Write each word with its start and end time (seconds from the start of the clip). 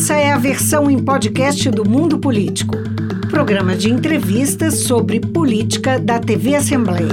Essa 0.00 0.14
é 0.14 0.30
a 0.30 0.38
versão 0.38 0.88
em 0.88 0.96
podcast 0.96 1.68
do 1.70 1.84
Mundo 1.84 2.20
Político, 2.20 2.76
programa 3.32 3.74
de 3.74 3.90
entrevistas 3.90 4.74
sobre 4.74 5.18
política 5.18 5.98
da 5.98 6.20
TV 6.20 6.54
Assembleia. 6.54 7.08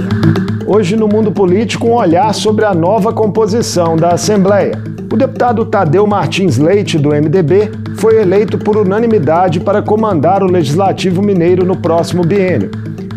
Hoje 0.64 0.94
no 0.94 1.08
Mundo 1.08 1.32
Político, 1.32 1.88
um 1.88 1.94
olhar 1.94 2.32
sobre 2.32 2.64
a 2.64 2.72
nova 2.72 3.12
composição 3.12 3.96
da 3.96 4.10
Assembleia. 4.10 4.80
O 5.12 5.16
deputado 5.16 5.64
Tadeu 5.64 6.06
Martins 6.06 6.58
Leite, 6.58 6.96
do 6.96 7.08
MDB, 7.08 7.72
foi 7.96 8.22
eleito 8.22 8.56
por 8.56 8.76
unanimidade 8.76 9.58
para 9.58 9.82
comandar 9.82 10.44
o 10.44 10.46
Legislativo 10.46 11.20
Mineiro 11.20 11.66
no 11.66 11.76
próximo 11.76 12.22
biênio 12.22 12.70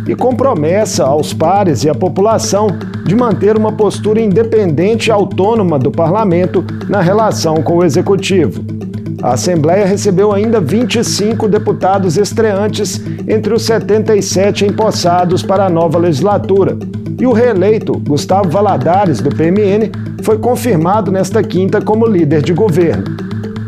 e 0.08 0.16
com 0.16 0.36
promessa 0.36 1.06
aos 1.06 1.32
pares 1.32 1.84
e 1.84 1.90
à 1.90 1.94
população 1.94 2.70
de 3.06 3.16
manter 3.16 3.56
uma 3.56 3.72
postura 3.72 4.20
independente 4.20 5.10
e 5.10 5.12
autônoma 5.12 5.78
do 5.78 5.92
parlamento 5.92 6.66
na 6.90 7.02
relação 7.02 7.62
com 7.62 7.78
o 7.78 7.84
executivo. 7.86 8.79
A 9.22 9.34
Assembleia 9.34 9.86
recebeu 9.86 10.32
ainda 10.32 10.62
25 10.62 11.50
deputados 11.50 12.18
estreantes 12.18 13.02
entre 13.28 13.54
os 13.54 13.64
77 13.64 14.66
empossados 14.66 15.44
para 15.44 15.66
a 15.66 15.70
nova 15.70 15.98
legislatura. 15.98 16.78
E 17.20 17.28
o 17.28 17.34
reeleito, 17.34 18.00
Gustavo 18.00 18.50
Valadares, 18.50 19.20
do 19.20 19.30
PMN, 19.30 19.92
foi 20.24 20.38
confirmado 20.38 21.12
nesta 21.12 21.44
quinta 21.44 21.82
como 21.82 22.08
líder 22.08 22.42
de 22.42 22.54
governo. 22.54 23.04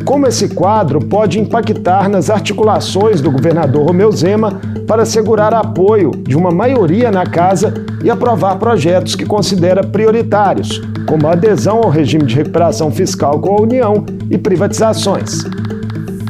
Como 0.06 0.26
esse 0.26 0.48
quadro 0.50 1.00
pode 1.02 1.38
impactar 1.38 2.08
nas 2.08 2.30
articulações 2.30 3.20
do 3.20 3.30
governador 3.30 3.86
Romeu 3.86 4.12
Zema 4.12 4.60
para 4.92 5.04
assegurar 5.04 5.54
apoio 5.54 6.12
de 6.12 6.36
uma 6.36 6.52
maioria 6.52 7.10
na 7.10 7.26
casa 7.26 7.74
e 8.04 8.10
aprovar 8.10 8.58
projetos 8.58 9.16
que 9.16 9.26
considera 9.26 9.86
prioritários, 9.86 10.82
como 11.08 11.28
a 11.28 11.32
adesão 11.32 11.78
ao 11.78 11.90
regime 11.90 12.26
de 12.26 12.36
recuperação 12.36 12.92
fiscal 12.92 13.40
com 13.40 13.56
a 13.56 13.62
União 13.62 14.06
e 14.30 14.38
privatizações. 14.38 15.46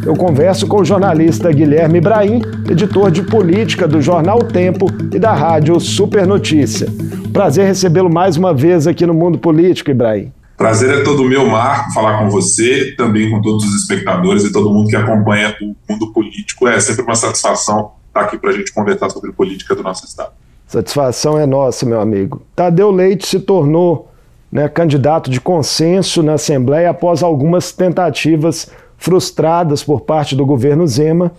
Eu 0.05 0.16
converso 0.16 0.68
com 0.68 0.80
o 0.80 0.86
jornalista 0.86 1.52
Guilherme 1.52 1.98
Ibrahim, 1.98 2.44
editor 2.70 3.10
de 3.10 3.24
política 3.24 3.88
do 3.88 4.00
jornal 4.00 4.38
Tempo 4.38 4.85
e 5.12 5.18
da 5.18 5.34
rádio 5.34 5.80
Super 5.80 6.28
Notícia. 6.28 6.88
Prazer 7.34 7.66
recebê-lo 7.66 8.13
mais 8.13 8.38
uma 8.38 8.54
vez 8.54 8.85
aqui 8.85 9.07
no 9.07 9.13
Mundo 9.16 9.40
Político, 9.40 9.90
Ibrahim. 9.90 10.32
Prazer 10.55 11.00
é 11.00 11.04
todo 11.04 11.24
meu, 11.24 11.48
Marco, 11.48 11.91
falar 11.94 12.20
com 12.20 12.30
você, 12.30 12.94
também 12.96 13.32
com 13.32 13.41
todos 13.41 13.66
os 13.66 13.74
espectadores 13.82 14.44
e 14.44 14.52
todo 14.52 14.70
mundo 14.70 14.88
que 14.88 14.96
acompanha 14.96 15.55
o 15.60 15.76
mundo 15.91 16.13
político. 16.13 16.68
É 16.68 16.80
sempre 16.80 17.02
uma 17.02 17.16
satisfação 17.16 18.00
está 18.12 18.21
aqui 18.21 18.37
para 18.37 18.49
a 18.49 18.54
gente 18.54 18.73
conversar 18.73 19.09
sobre 19.09 19.31
política 19.31 19.73
do 19.73 19.81
nosso 19.81 20.05
Estado. 20.05 20.34
Satisfação 20.67 21.37
é 21.37 21.45
nossa, 21.45 21.85
meu 21.85 21.99
amigo. 21.99 22.41
Tadeu 22.55 22.91
Leite 22.91 23.26
se 23.26 23.40
tornou 23.40 24.12
né, 24.51 24.67
candidato 24.67 25.29
de 25.29 25.40
consenso 25.40 26.21
na 26.21 26.34
Assembleia 26.34 26.89
após 26.89 27.23
algumas 27.23 27.71
tentativas 27.71 28.70
frustradas 28.98 29.84
por 29.84 30.01
parte 30.01 30.35
do 30.35 30.45
governo 30.45 30.85
Zema 30.85 31.32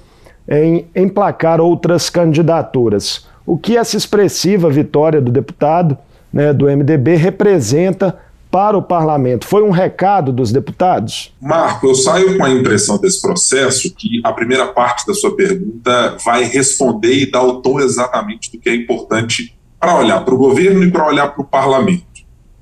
em 0.49 0.87
emplacar 0.97 1.61
outras 1.61 2.11
candidaturas. 2.11 3.27
O 3.47 3.57
que 3.57 3.77
essa 3.77 3.97
expressiva 3.97 4.71
vitória 4.71 5.21
do 5.21 5.31
deputado 5.31 5.97
né, 6.33 6.53
do 6.53 6.67
MDB 6.67 7.17
representa 7.17 8.19
para 8.53 8.77
o 8.77 8.83
parlamento? 8.83 9.47
Foi 9.47 9.63
um 9.63 9.71
recado 9.71 10.31
dos 10.31 10.53
deputados? 10.53 11.35
Marco, 11.41 11.87
eu 11.87 11.95
saio 11.95 12.37
com 12.37 12.45
a 12.45 12.51
impressão 12.51 12.99
desse 12.99 13.19
processo 13.23 13.93
que 13.95 14.21
a 14.23 14.31
primeira 14.31 14.67
parte 14.67 15.07
da 15.07 15.15
sua 15.15 15.35
pergunta 15.35 16.19
vai 16.23 16.45
responder 16.45 17.15
e 17.15 17.31
dar 17.31 17.43
o 17.43 17.63
tom 17.63 17.81
exatamente 17.81 18.53
do 18.53 18.59
que 18.59 18.69
é 18.69 18.75
importante 18.75 19.59
para 19.81 19.99
olhar 19.99 20.23
para 20.23 20.35
o 20.35 20.37
governo 20.37 20.85
e 20.85 20.91
para 20.91 21.07
olhar 21.07 21.29
para 21.29 21.41
o 21.41 21.47
parlamento. 21.47 22.05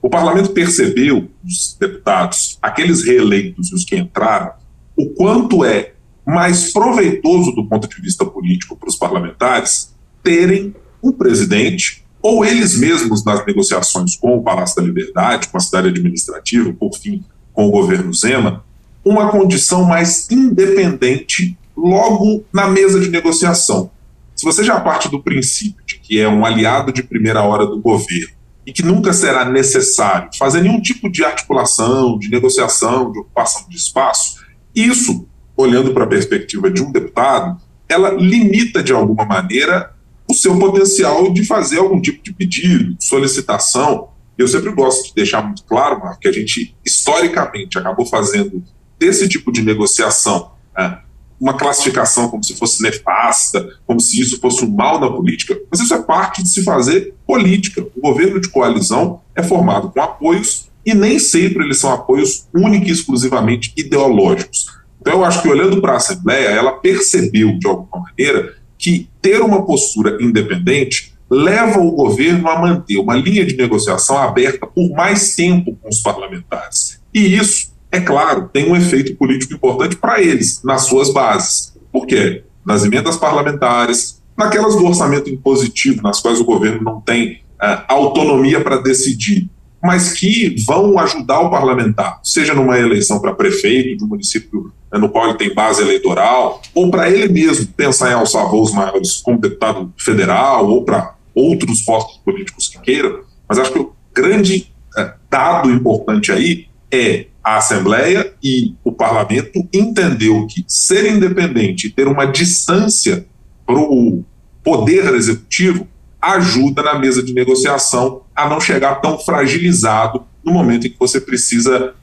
O 0.01 0.09
parlamento 0.09 0.51
percebeu, 0.51 1.29
os 1.45 1.77
deputados, 1.79 2.57
aqueles 2.63 3.05
reeleitos 3.05 3.73
e 3.73 3.75
os 3.75 3.85
que 3.85 3.97
entraram, 3.97 4.53
o 4.97 5.07
quanto 5.11 5.65
é 5.65 5.95
mais 6.25 6.73
proveitoso 6.73 7.51
do 7.51 7.69
ponto 7.69 7.89
de 7.89 8.01
vista 8.01 8.25
político 8.25 8.77
para 8.77 8.89
os 8.89 8.97
parlamentares 8.97 9.93
terem 10.23 10.73
um 11.03 11.11
presidente 11.11 12.05
ou 12.23 12.45
eles 12.45 12.79
mesmos 12.79 13.25
nas 13.25 13.45
negociações 13.47 14.17
com 14.17 14.37
o 14.37 14.43
Palácio 14.43 14.77
da 14.77 14.83
Liberdade, 14.83 15.49
com 15.49 15.57
a 15.57 15.61
cidade 15.61 15.89
administrativa, 15.89 16.73
por 16.73 16.95
fim, 16.95 17.25
com 17.53 17.67
o 17.67 17.71
governo 17.71 18.13
Zema, 18.13 18.65
uma 19.05 19.31
condição 19.31 19.85
mais 19.85 20.31
independente 20.31 21.57
logo 21.77 22.45
na 22.53 22.69
mesa 22.69 23.01
de 23.01 23.09
negociação. 23.09 23.91
Se 24.37 24.45
você 24.45 24.63
já 24.63 24.79
parte 24.81 25.09
do 25.09 25.23
princípio 25.23 25.83
de 25.87 25.99
que 25.99 26.21
é 26.21 26.29
um 26.29 26.45
aliado 26.45 26.93
de 26.93 27.03
primeira 27.03 27.43
hora 27.43 27.67
do 27.67 27.81
governo 27.81 28.35
e 28.67 28.73
que 28.73 28.83
nunca 28.83 29.13
será 29.13 29.45
necessário 29.45 30.31
fazer 30.39 30.63
nenhum 30.63 30.81
tipo 30.81 31.11
de 31.11 31.25
articulação, 31.25 32.19
de 32.19 32.31
negociação, 32.31 33.11
de 33.11 33.19
ocupação 33.19 33.67
de 33.69 33.77
espaço, 33.77 34.37
isso, 34.75 35.27
olhando 35.57 35.93
para 35.93 36.05
a 36.05 36.09
perspectiva 36.09 36.71
de 36.71 36.83
um 36.83 36.93
deputado, 36.93 37.61
ela 37.89 38.11
limita 38.11 38.83
de 38.83 38.93
alguma 38.93 39.25
maneira 39.25 39.95
o 40.31 40.35
seu 40.35 40.57
potencial 40.59 41.33
de 41.33 41.45
fazer 41.45 41.79
algum 41.79 42.01
tipo 42.01 42.23
de 42.23 42.33
pedido, 42.33 42.97
solicitação. 43.01 44.11
Eu 44.39 44.47
sempre 44.47 44.71
gosto 44.73 45.09
de 45.09 45.15
deixar 45.15 45.43
muito 45.43 45.65
claro, 45.65 45.99
Marco, 45.99 46.21
que 46.21 46.29
a 46.29 46.33
gente 46.33 46.75
historicamente 46.85 47.77
acabou 47.77 48.07
fazendo 48.07 48.63
desse 48.99 49.29
tipo 49.29 49.51
de 49.51 49.63
negociação 49.63 50.53
né, 50.77 51.01
uma 51.41 51.55
classificação 51.55 52.29
como 52.29 52.45
se 52.45 52.55
fosse 52.55 52.83
nefasta, 52.83 53.67
como 53.87 53.99
se 53.99 54.21
isso 54.21 54.39
fosse 54.41 54.65
um 54.65 54.71
mal 54.71 55.01
na 55.01 55.11
política, 55.11 55.59
mas 55.71 55.81
isso 55.81 55.95
é 55.95 56.03
parte 56.03 56.43
de 56.43 56.51
se 56.51 56.63
fazer 56.63 57.15
política. 57.27 57.85
O 57.97 58.01
governo 58.01 58.41
de 58.41 58.51
coalizão 58.51 59.23
é 59.35 59.43
formado 59.43 59.91
com 59.91 60.01
apoios 60.01 60.71
e 60.85 60.95
nem 60.95 61.19
sempre 61.19 61.65
eles 61.65 61.79
são 61.79 61.93
apoios 61.93 62.47
únicos 62.55 62.89
e 62.89 62.93
exclusivamente 62.93 63.73
ideológicos. 63.77 64.67
Então 65.01 65.15
eu 65.15 65.25
acho 65.25 65.41
que 65.43 65.49
olhando 65.49 65.81
para 65.81 65.95
a 65.95 65.97
Assembleia, 65.97 66.49
ela 66.49 66.73
percebeu 66.73 67.59
de 67.59 67.67
alguma 67.67 68.05
maneira 68.05 68.60
que 68.81 69.09
ter 69.21 69.43
uma 69.43 69.65
postura 69.67 70.17
independente 70.21 71.15
leva 71.31 71.79
o 71.79 71.93
governo 71.93 72.49
a 72.49 72.59
manter 72.61 72.97
uma 72.99 73.15
linha 73.15 73.45
de 73.45 73.57
negociação 73.57 74.19
aberta 74.19 74.67
por 74.67 74.91
mais 74.91 75.37
tempo 75.37 75.77
com 75.81 75.89
os 75.89 76.01
parlamentares. 76.01 77.01
E 77.15 77.37
isso, 77.37 77.73
é 77.93 78.01
claro, 78.01 78.49
tem 78.53 78.69
um 78.69 78.75
efeito 78.75 79.15
político 79.15 79.55
importante 79.55 79.97
para 79.97 80.21
eles, 80.21 80.63
nas 80.65 80.83
suas 80.87 81.13
bases. 81.13 81.77
Por 81.93 82.07
quê? 82.07 82.43
Nas 82.67 82.85
emendas 82.85 83.17
parlamentares, 83.17 84.21
naquelas 84.37 84.75
do 84.75 84.87
orçamento 84.87 85.31
impositivo, 85.31 86.03
nas 86.03 86.21
quais 86.21 86.41
o 86.41 86.45
governo 86.45 86.83
não 86.83 87.01
tem 87.01 87.43
uh, 87.63 87.85
autonomia 87.87 88.61
para 88.61 88.79
decidir 88.79 89.49
mas 89.83 90.13
que 90.13 90.55
vão 90.67 90.99
ajudar 90.99 91.41
o 91.41 91.51
parlamentar, 91.51 92.21
seja 92.23 92.55
numa 92.55 92.79
eleição 92.79 93.21
para 93.21 93.35
prefeito 93.35 93.97
de 93.97 94.05
um 94.05 94.09
município 94.09 94.73
né, 94.93 94.99
no 94.99 95.09
qual 95.09 95.29
ele 95.29 95.39
tem 95.39 95.55
base 95.55 95.81
eleitoral, 95.81 96.61
ou 96.75 96.91
para 96.91 97.11
ele 97.11 97.33
mesmo 97.33 97.67
pensar 97.69 98.11
em 98.11 98.15
alçar 98.15 98.49
voos 98.49 98.73
maiores 98.73 99.17
como 99.17 99.39
deputado 99.39 99.93
federal, 99.97 100.69
ou 100.69 100.85
para 100.85 101.15
outros 101.35 101.81
postos 101.83 102.19
políticos 102.19 102.69
que 102.69 102.81
queiram. 102.81 103.21
Mas 103.49 103.59
acho 103.59 103.73
que 103.73 103.79
o 103.79 103.93
grande 104.15 104.71
é, 104.97 105.15
dado 105.31 105.71
importante 105.71 106.31
aí 106.31 106.67
é 106.91 107.27
a 107.43 107.57
Assembleia 107.57 108.35
e 108.43 108.75
o 108.85 108.93
parlamento 108.93 109.67
entendeu 109.73 110.47
que 110.47 110.65
ser 110.69 111.11
independente 111.11 111.87
e 111.87 111.91
ter 111.91 112.07
uma 112.07 112.27
distância 112.27 113.27
para 113.65 113.79
o 113.79 114.25
poder 114.63 115.15
executivo 115.15 115.89
ajuda 116.21 116.83
na 116.83 116.99
mesa 116.99 117.23
de 117.23 117.33
negociação 117.33 118.23
a 118.43 118.49
não 118.49 118.61
chegar 118.61 118.97
tão 118.97 119.19
fragilizado 119.19 120.25
no 120.45 120.53
momento 120.53 120.87
em 120.87 120.91
que 120.91 120.99
você 120.99 121.21
precisa 121.21 121.95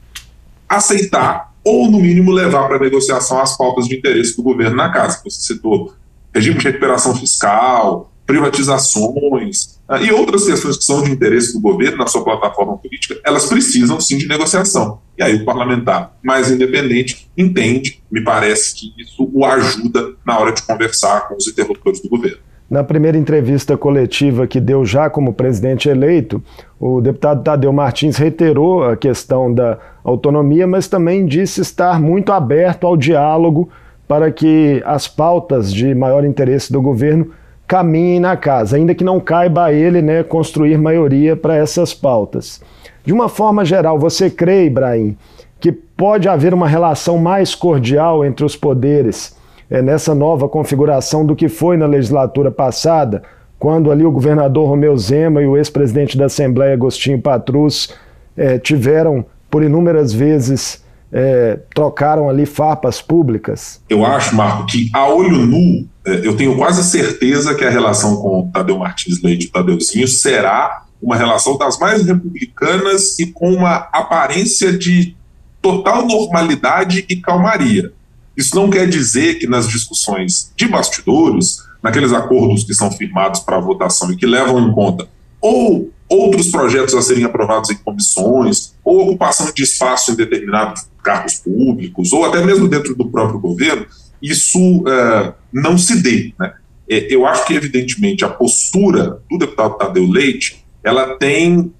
aceitar 0.68 1.52
ou, 1.64 1.90
no 1.90 1.98
mínimo, 2.00 2.30
levar 2.30 2.68
para 2.68 2.78
negociação 2.78 3.40
as 3.40 3.56
pautas 3.56 3.86
de 3.86 3.96
interesse 3.96 4.36
do 4.36 4.42
governo 4.42 4.76
na 4.76 4.90
casa. 4.90 5.20
Você 5.24 5.54
citou 5.54 5.94
regime 6.32 6.58
de 6.58 6.64
recuperação 6.64 7.14
fiscal, 7.14 8.12
privatizações 8.26 9.78
uh, 9.88 9.96
e 10.02 10.12
outras 10.12 10.44
questões 10.44 10.76
que 10.76 10.84
são 10.84 11.02
de 11.02 11.10
interesse 11.10 11.54
do 11.54 11.60
governo 11.60 11.96
na 11.96 12.06
sua 12.06 12.22
plataforma 12.22 12.76
política, 12.76 13.18
elas 13.24 13.46
precisam 13.46 13.98
sim 14.00 14.18
de 14.18 14.28
negociação. 14.28 15.00
E 15.16 15.22
aí 15.22 15.36
o 15.36 15.44
parlamentar 15.44 16.16
mais 16.22 16.50
independente 16.50 17.28
entende, 17.36 18.02
me 18.10 18.22
parece 18.22 18.74
que 18.74 18.92
isso 18.98 19.28
o 19.32 19.44
ajuda 19.44 20.14
na 20.26 20.38
hora 20.38 20.52
de 20.52 20.62
conversar 20.62 21.26
com 21.26 21.36
os 21.36 21.48
interlocutores 21.48 22.02
do 22.02 22.08
governo. 22.08 22.47
Na 22.70 22.84
primeira 22.84 23.16
entrevista 23.16 23.78
coletiva 23.78 24.46
que 24.46 24.60
deu 24.60 24.84
já 24.84 25.08
como 25.08 25.32
presidente 25.32 25.88
eleito, 25.88 26.42
o 26.78 27.00
deputado 27.00 27.42
Tadeu 27.42 27.72
Martins 27.72 28.18
reiterou 28.18 28.84
a 28.84 28.94
questão 28.94 29.52
da 29.52 29.78
autonomia, 30.04 30.66
mas 30.66 30.86
também 30.86 31.24
disse 31.24 31.62
estar 31.62 31.98
muito 31.98 32.30
aberto 32.30 32.86
ao 32.86 32.94
diálogo 32.94 33.70
para 34.06 34.30
que 34.30 34.82
as 34.84 35.08
pautas 35.08 35.72
de 35.72 35.94
maior 35.94 36.26
interesse 36.26 36.70
do 36.70 36.82
governo 36.82 37.30
caminhem 37.66 38.20
na 38.20 38.36
casa, 38.36 38.76
ainda 38.76 38.94
que 38.94 39.04
não 39.04 39.18
caiba 39.18 39.64
a 39.64 39.72
ele 39.72 40.02
né, 40.02 40.22
construir 40.22 40.76
maioria 40.76 41.34
para 41.34 41.56
essas 41.56 41.94
pautas. 41.94 42.60
De 43.02 43.14
uma 43.14 43.30
forma 43.30 43.64
geral, 43.64 43.98
você 43.98 44.28
crê, 44.28 44.66
Ibrahim, 44.66 45.16
que 45.58 45.72
pode 45.72 46.28
haver 46.28 46.52
uma 46.52 46.68
relação 46.68 47.16
mais 47.16 47.54
cordial 47.54 48.26
entre 48.26 48.44
os 48.44 48.54
poderes? 48.54 49.37
É, 49.70 49.82
nessa 49.82 50.14
nova 50.14 50.48
configuração 50.48 51.24
do 51.24 51.36
que 51.36 51.48
foi 51.48 51.76
na 51.76 51.86
legislatura 51.86 52.50
passada, 52.50 53.22
quando 53.58 53.90
ali 53.90 54.04
o 54.04 54.12
governador 54.12 54.68
Romeu 54.68 54.96
Zema 54.96 55.42
e 55.42 55.46
o 55.46 55.56
ex-presidente 55.56 56.16
da 56.16 56.26
Assembleia, 56.26 56.74
Agostinho 56.74 57.20
Patrus, 57.20 57.94
é, 58.36 58.58
tiveram 58.58 59.24
por 59.50 59.62
inúmeras 59.62 60.12
vezes 60.12 60.82
é, 61.12 61.58
trocaram 61.74 62.28
ali 62.28 62.46
farpas 62.46 63.00
públicas? 63.00 63.80
Eu 63.88 64.04
acho, 64.04 64.34
Marco, 64.34 64.66
que 64.66 64.90
a 64.92 65.08
olho 65.08 65.38
nu, 65.38 65.86
é, 66.06 66.26
eu 66.26 66.36
tenho 66.36 66.56
quase 66.56 66.84
certeza 66.84 67.54
que 67.54 67.64
a 67.64 67.70
relação 67.70 68.16
com 68.16 68.40
o 68.40 68.50
Tadeu 68.52 68.78
Martins 68.78 69.22
Leite 69.22 69.46
e 69.46 69.48
o 69.48 69.52
Tadeuzinho 69.52 70.06
será 70.06 70.84
uma 71.00 71.16
relação 71.16 71.56
das 71.56 71.78
mais 71.78 72.04
republicanas 72.04 73.18
e 73.18 73.26
com 73.26 73.52
uma 73.52 73.88
aparência 73.92 74.76
de 74.76 75.16
total 75.62 76.06
normalidade 76.06 77.04
e 77.08 77.16
calmaria. 77.16 77.92
Isso 78.38 78.54
não 78.54 78.70
quer 78.70 78.88
dizer 78.88 79.40
que 79.40 79.48
nas 79.48 79.68
discussões 79.68 80.52
de 80.56 80.68
bastidores, 80.68 81.58
naqueles 81.82 82.12
acordos 82.12 82.62
que 82.62 82.72
são 82.72 82.88
firmados 82.92 83.40
para 83.40 83.58
votação 83.58 84.12
e 84.12 84.16
que 84.16 84.26
levam 84.26 84.60
em 84.60 84.72
conta 84.72 85.08
ou 85.40 85.90
outros 86.08 86.48
projetos 86.48 86.94
a 86.94 87.02
serem 87.02 87.24
aprovados 87.24 87.70
em 87.70 87.76
comissões, 87.76 88.74
ou 88.84 89.02
ocupação 89.02 89.52
de 89.52 89.62
espaço 89.62 90.12
em 90.12 90.16
determinados 90.16 90.86
cargos 91.02 91.34
públicos, 91.34 92.12
ou 92.12 92.24
até 92.24 92.44
mesmo 92.44 92.66
dentro 92.66 92.94
do 92.94 93.08
próprio 93.08 93.38
governo, 93.38 93.86
isso 94.20 94.58
uh, 94.78 95.32
não 95.52 95.76
se 95.76 96.02
dê. 96.02 96.32
Né? 96.38 96.54
É, 96.88 97.14
eu 97.14 97.26
acho 97.26 97.46
que, 97.46 97.54
evidentemente, 97.54 98.24
a 98.24 98.28
postura 98.28 99.20
do 99.30 99.38
deputado 99.38 99.76
Tadeu 99.76 100.08
Leite 100.08 100.64
ela 100.82 101.16
tem 101.16 101.58
uh, 101.58 101.72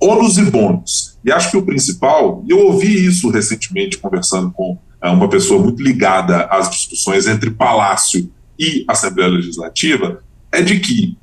ônus 0.00 0.38
e 0.38 0.44
bônus. 0.44 1.18
E 1.24 1.32
acho 1.32 1.50
que 1.50 1.56
o 1.56 1.62
principal, 1.62 2.44
e 2.48 2.52
eu 2.52 2.60
ouvi 2.66 3.06
isso 3.06 3.30
recentemente 3.30 3.98
conversando 3.98 4.50
com 4.52 4.78
uh, 5.02 5.12
uma 5.12 5.28
pessoa 5.28 5.62
muito 5.62 5.82
ligada 5.82 6.44
às 6.44 6.70
discussões 6.70 7.26
entre 7.26 7.50
Palácio 7.50 8.30
e 8.58 8.84
Assembleia 8.88 9.30
Legislativa, 9.30 10.22
é 10.50 10.62
de 10.62 10.78
que 10.80 11.16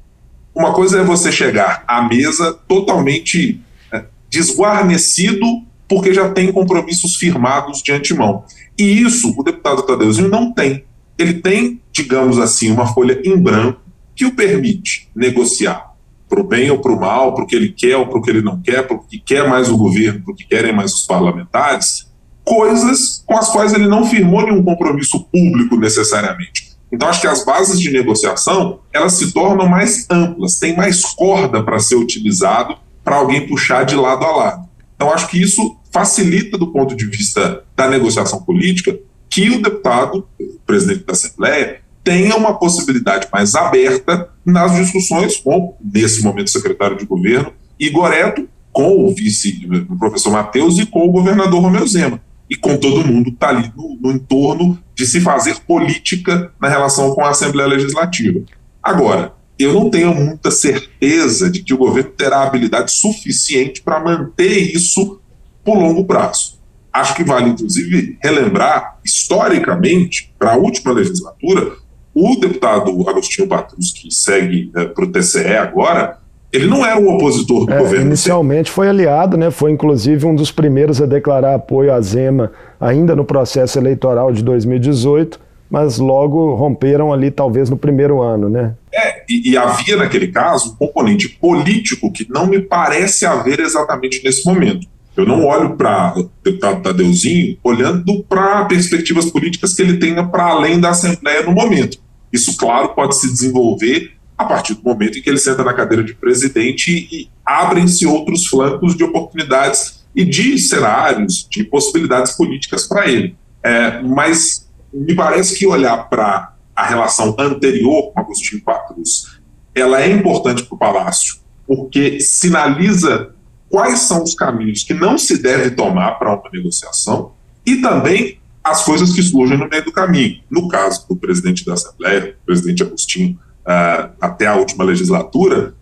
uma 0.53 0.73
coisa 0.73 0.99
é 0.99 1.03
você 1.03 1.31
chegar 1.31 1.83
à 1.87 2.01
mesa 2.01 2.53
totalmente 2.67 3.61
é, 3.91 4.03
desguarnecido 4.29 5.45
porque 5.87 6.13
já 6.13 6.29
tem 6.29 6.51
compromissos 6.51 7.15
firmados 7.15 7.81
de 7.81 7.91
antemão. 7.91 8.43
E 8.77 9.01
isso 9.01 9.33
o 9.37 9.43
deputado 9.43 9.83
Tadeuzinho 9.83 10.29
não 10.29 10.53
tem. 10.53 10.83
Ele 11.17 11.35
tem, 11.35 11.81
digamos 11.91 12.37
assim, 12.37 12.71
uma 12.71 12.93
folha 12.93 13.19
em 13.23 13.37
branco 13.37 13.81
que 14.15 14.25
o 14.25 14.35
permite 14.35 15.09
negociar 15.15 15.89
para 16.27 16.41
o 16.41 16.43
bem 16.43 16.69
ou 16.69 16.79
para 16.79 16.91
o 16.91 16.99
mal, 16.99 17.33
para 17.33 17.43
o 17.43 17.47
que 17.47 17.55
ele 17.55 17.69
quer 17.69 17.97
ou 17.97 18.05
para 18.05 18.19
o 18.19 18.21
que 18.21 18.29
ele 18.29 18.41
não 18.41 18.61
quer, 18.61 18.85
para 18.85 18.95
o 18.95 18.99
que 18.99 19.19
quer 19.19 19.47
mais 19.47 19.69
o 19.69 19.77
governo, 19.77 20.21
para 20.23 20.33
o 20.33 20.35
que 20.35 20.45
querem 20.45 20.71
mais 20.71 20.93
os 20.93 21.07
parlamentares, 21.07 22.08
coisas 22.49 23.23
com 23.27 23.37
as 23.37 23.49
quais 23.49 23.73
ele 23.73 23.87
não 23.87 24.03
firmou 24.03 24.41
nenhum 24.41 24.63
compromisso 24.63 25.23
público 25.25 25.77
necessariamente. 25.77 26.69
Então, 26.91 27.07
acho 27.07 27.21
que 27.21 27.27
as 27.27 27.45
bases 27.45 27.79
de 27.79 27.91
negociação 27.91 28.79
elas 28.91 29.13
se 29.13 29.31
tornam 29.31 29.69
mais 29.69 30.07
amplas, 30.09 30.57
tem 30.57 30.75
mais 30.75 31.05
corda 31.05 31.63
para 31.63 31.79
ser 31.79 31.95
utilizado 31.95 32.75
para 33.03 33.17
alguém 33.17 33.47
puxar 33.47 33.83
de 33.83 33.95
lado 33.95 34.25
a 34.25 34.35
lado. 34.35 34.69
Então, 34.95 35.13
acho 35.13 35.27
que 35.27 35.39
isso 35.39 35.77
facilita, 35.91 36.57
do 36.57 36.71
ponto 36.71 36.95
de 36.95 37.05
vista 37.05 37.63
da 37.75 37.87
negociação 37.87 38.41
política, 38.41 38.97
que 39.29 39.51
o 39.51 39.61
deputado, 39.61 40.27
o 40.39 40.59
presidente 40.65 41.05
da 41.05 41.13
Assembleia, 41.13 41.81
tenha 42.03 42.35
uma 42.35 42.57
possibilidade 42.57 43.27
mais 43.31 43.53
aberta 43.53 44.27
nas 44.43 44.75
discussões 44.75 45.37
com, 45.37 45.77
nesse 45.79 46.23
momento, 46.23 46.49
secretário 46.49 46.97
de 46.97 47.05
governo, 47.05 47.53
Igor 47.79 48.11
Eto, 48.11 48.49
com 48.71 49.05
o 49.05 49.13
vice, 49.13 49.67
professor 49.99 50.31
Matheus 50.31 50.79
e 50.79 50.85
com 50.87 51.07
o 51.07 51.11
governador 51.11 51.61
Romeu 51.61 51.87
Zema 51.87 52.19
e 52.49 52.55
com 52.55 52.77
todo 52.77 53.05
mundo 53.05 53.25
que 53.25 53.35
está 53.35 53.49
ali 53.49 53.71
no, 53.75 53.97
no 54.01 54.11
entorno 54.11 54.81
de 54.95 55.05
se 55.05 55.21
fazer 55.21 55.59
política 55.61 56.51
na 56.59 56.67
relação 56.67 57.13
com 57.13 57.23
a 57.23 57.29
Assembleia 57.29 57.69
Legislativa. 57.69 58.41
Agora, 58.81 59.33
eu 59.57 59.73
não 59.73 59.89
tenho 59.89 60.15
muita 60.15 60.49
certeza 60.49 61.49
de 61.49 61.61
que 61.61 61.73
o 61.73 61.77
governo 61.77 62.11
terá 62.11 62.43
habilidade 62.43 62.91
suficiente 62.91 63.81
para 63.81 63.99
manter 63.99 64.73
isso 64.73 65.19
por 65.63 65.77
longo 65.77 66.05
prazo. 66.05 66.57
Acho 66.91 67.13
que 67.13 67.23
vale, 67.23 67.49
inclusive, 67.49 68.17
relembrar, 68.23 68.99
historicamente, 69.05 70.33
para 70.39 70.53
a 70.53 70.57
última 70.57 70.91
legislatura, 70.93 71.73
o 72.13 72.35
deputado 72.35 73.07
Agostinho 73.07 73.47
Patrus, 73.47 73.91
que 73.91 74.09
segue 74.11 74.71
é, 74.75 74.85
para 74.85 75.05
o 75.05 75.11
TCE 75.11 75.55
agora, 75.57 76.18
ele 76.51 76.67
não 76.67 76.85
era 76.85 76.99
um 76.99 77.15
opositor 77.15 77.65
do 77.65 77.73
é, 77.73 77.77
governo. 77.77 78.07
Inicialmente 78.07 78.71
foi 78.71 78.89
aliado, 78.89 79.37
né? 79.37 79.51
foi 79.51 79.71
inclusive 79.71 80.25
um 80.25 80.33
dos 80.33 80.51
primeiros 80.51 81.01
a 81.01 81.05
declarar 81.05 81.55
apoio 81.55 81.93
à 81.93 82.01
Zema 82.01 82.51
ainda 82.79 83.15
no 83.15 83.23
processo 83.23 83.77
eleitoral 83.77 84.31
de 84.31 84.43
2018, 84.43 85.39
mas 85.69 85.99
logo 85.99 86.55
romperam 86.55 87.13
ali 87.13 87.29
talvez 87.29 87.69
no 87.69 87.77
primeiro 87.77 88.21
ano, 88.21 88.49
né? 88.49 88.73
É, 88.91 89.23
e, 89.29 89.51
e 89.51 89.57
havia 89.57 89.95
naquele 89.95 90.29
caso 90.29 90.71
um 90.73 90.87
componente 90.87 91.29
político 91.29 92.11
que 92.11 92.25
não 92.27 92.47
me 92.47 92.59
parece 92.59 93.25
haver 93.25 93.59
exatamente 93.59 94.23
nesse 94.23 94.43
momento. 94.45 94.87
Eu 95.15 95.25
não 95.25 95.45
olho 95.45 95.75
para 95.75 96.17
o 96.17 96.31
deputado 96.43 96.81
Tadeuzinho 96.81 97.57
olhando 97.63 98.23
para 98.23 98.65
perspectivas 98.65 99.25
políticas 99.25 99.73
que 99.73 99.81
ele 99.81 99.97
tenha 99.97 100.23
para 100.25 100.45
além 100.45 100.79
da 100.79 100.89
Assembleia 100.89 101.43
no 101.43 101.51
momento. 101.51 101.99
Isso, 102.31 102.55
claro, 102.57 102.89
pode 102.89 103.15
se 103.15 103.31
desenvolver 103.31 104.11
a 104.39 104.45
partir 104.45 104.73
do 104.73 104.81
momento 104.81 105.19
em 105.19 105.21
que 105.21 105.29
ele 105.29 105.37
senta 105.37 105.65
na 105.65 105.73
cadeira 105.73 106.01
de 106.01 106.13
presidente 106.13 107.09
e 107.11 107.29
abrem-se 107.45 108.07
outros 108.07 108.47
flancos 108.47 108.95
de 108.95 109.03
oportunidades 109.03 110.05
e 110.15 110.23
de 110.23 110.57
cenários, 110.57 111.45
de 111.51 111.65
possibilidades 111.65 112.31
políticas 112.37 112.87
para 112.87 113.05
ele. 113.09 113.35
É, 113.61 114.01
mas 114.01 114.65
me 114.93 115.13
parece 115.13 115.59
que 115.59 115.67
olhar 115.67 116.09
para 116.09 116.53
a 116.73 116.85
relação 116.85 117.35
anterior 117.37 118.13
com 118.13 118.19
Agostinho 118.21 118.63
Patrus, 118.63 119.41
ela 119.75 120.01
é 120.01 120.09
importante 120.09 120.63
para 120.63 120.75
o 120.75 120.79
Palácio, 120.79 121.39
porque 121.67 122.21
sinaliza 122.21 123.31
quais 123.67 123.99
são 123.99 124.23
os 124.23 124.33
caminhos 124.33 124.85
que 124.85 124.93
não 124.93 125.17
se 125.17 125.37
deve 125.37 125.71
tomar 125.71 126.11
para 126.13 126.33
uma 126.33 126.49
negociação 126.53 127.33
e 127.65 127.75
também 127.81 128.39
as 128.63 128.85
coisas 128.85 129.11
que 129.11 129.21
surgem 129.21 129.57
no 129.57 129.67
meio 129.67 129.83
do 129.83 129.91
caminho. 129.91 130.39
No 130.49 130.69
caso 130.69 131.05
do 131.09 131.15
presidente 131.17 131.65
da 131.65 131.73
Assembleia, 131.73 132.37
o 132.41 132.45
presidente 132.45 132.83
Agostinho, 132.83 133.37
uh, 133.65 134.09
até 134.19 134.47
a 134.47 134.55
última 134.55 134.83
legislatura, 134.83 135.75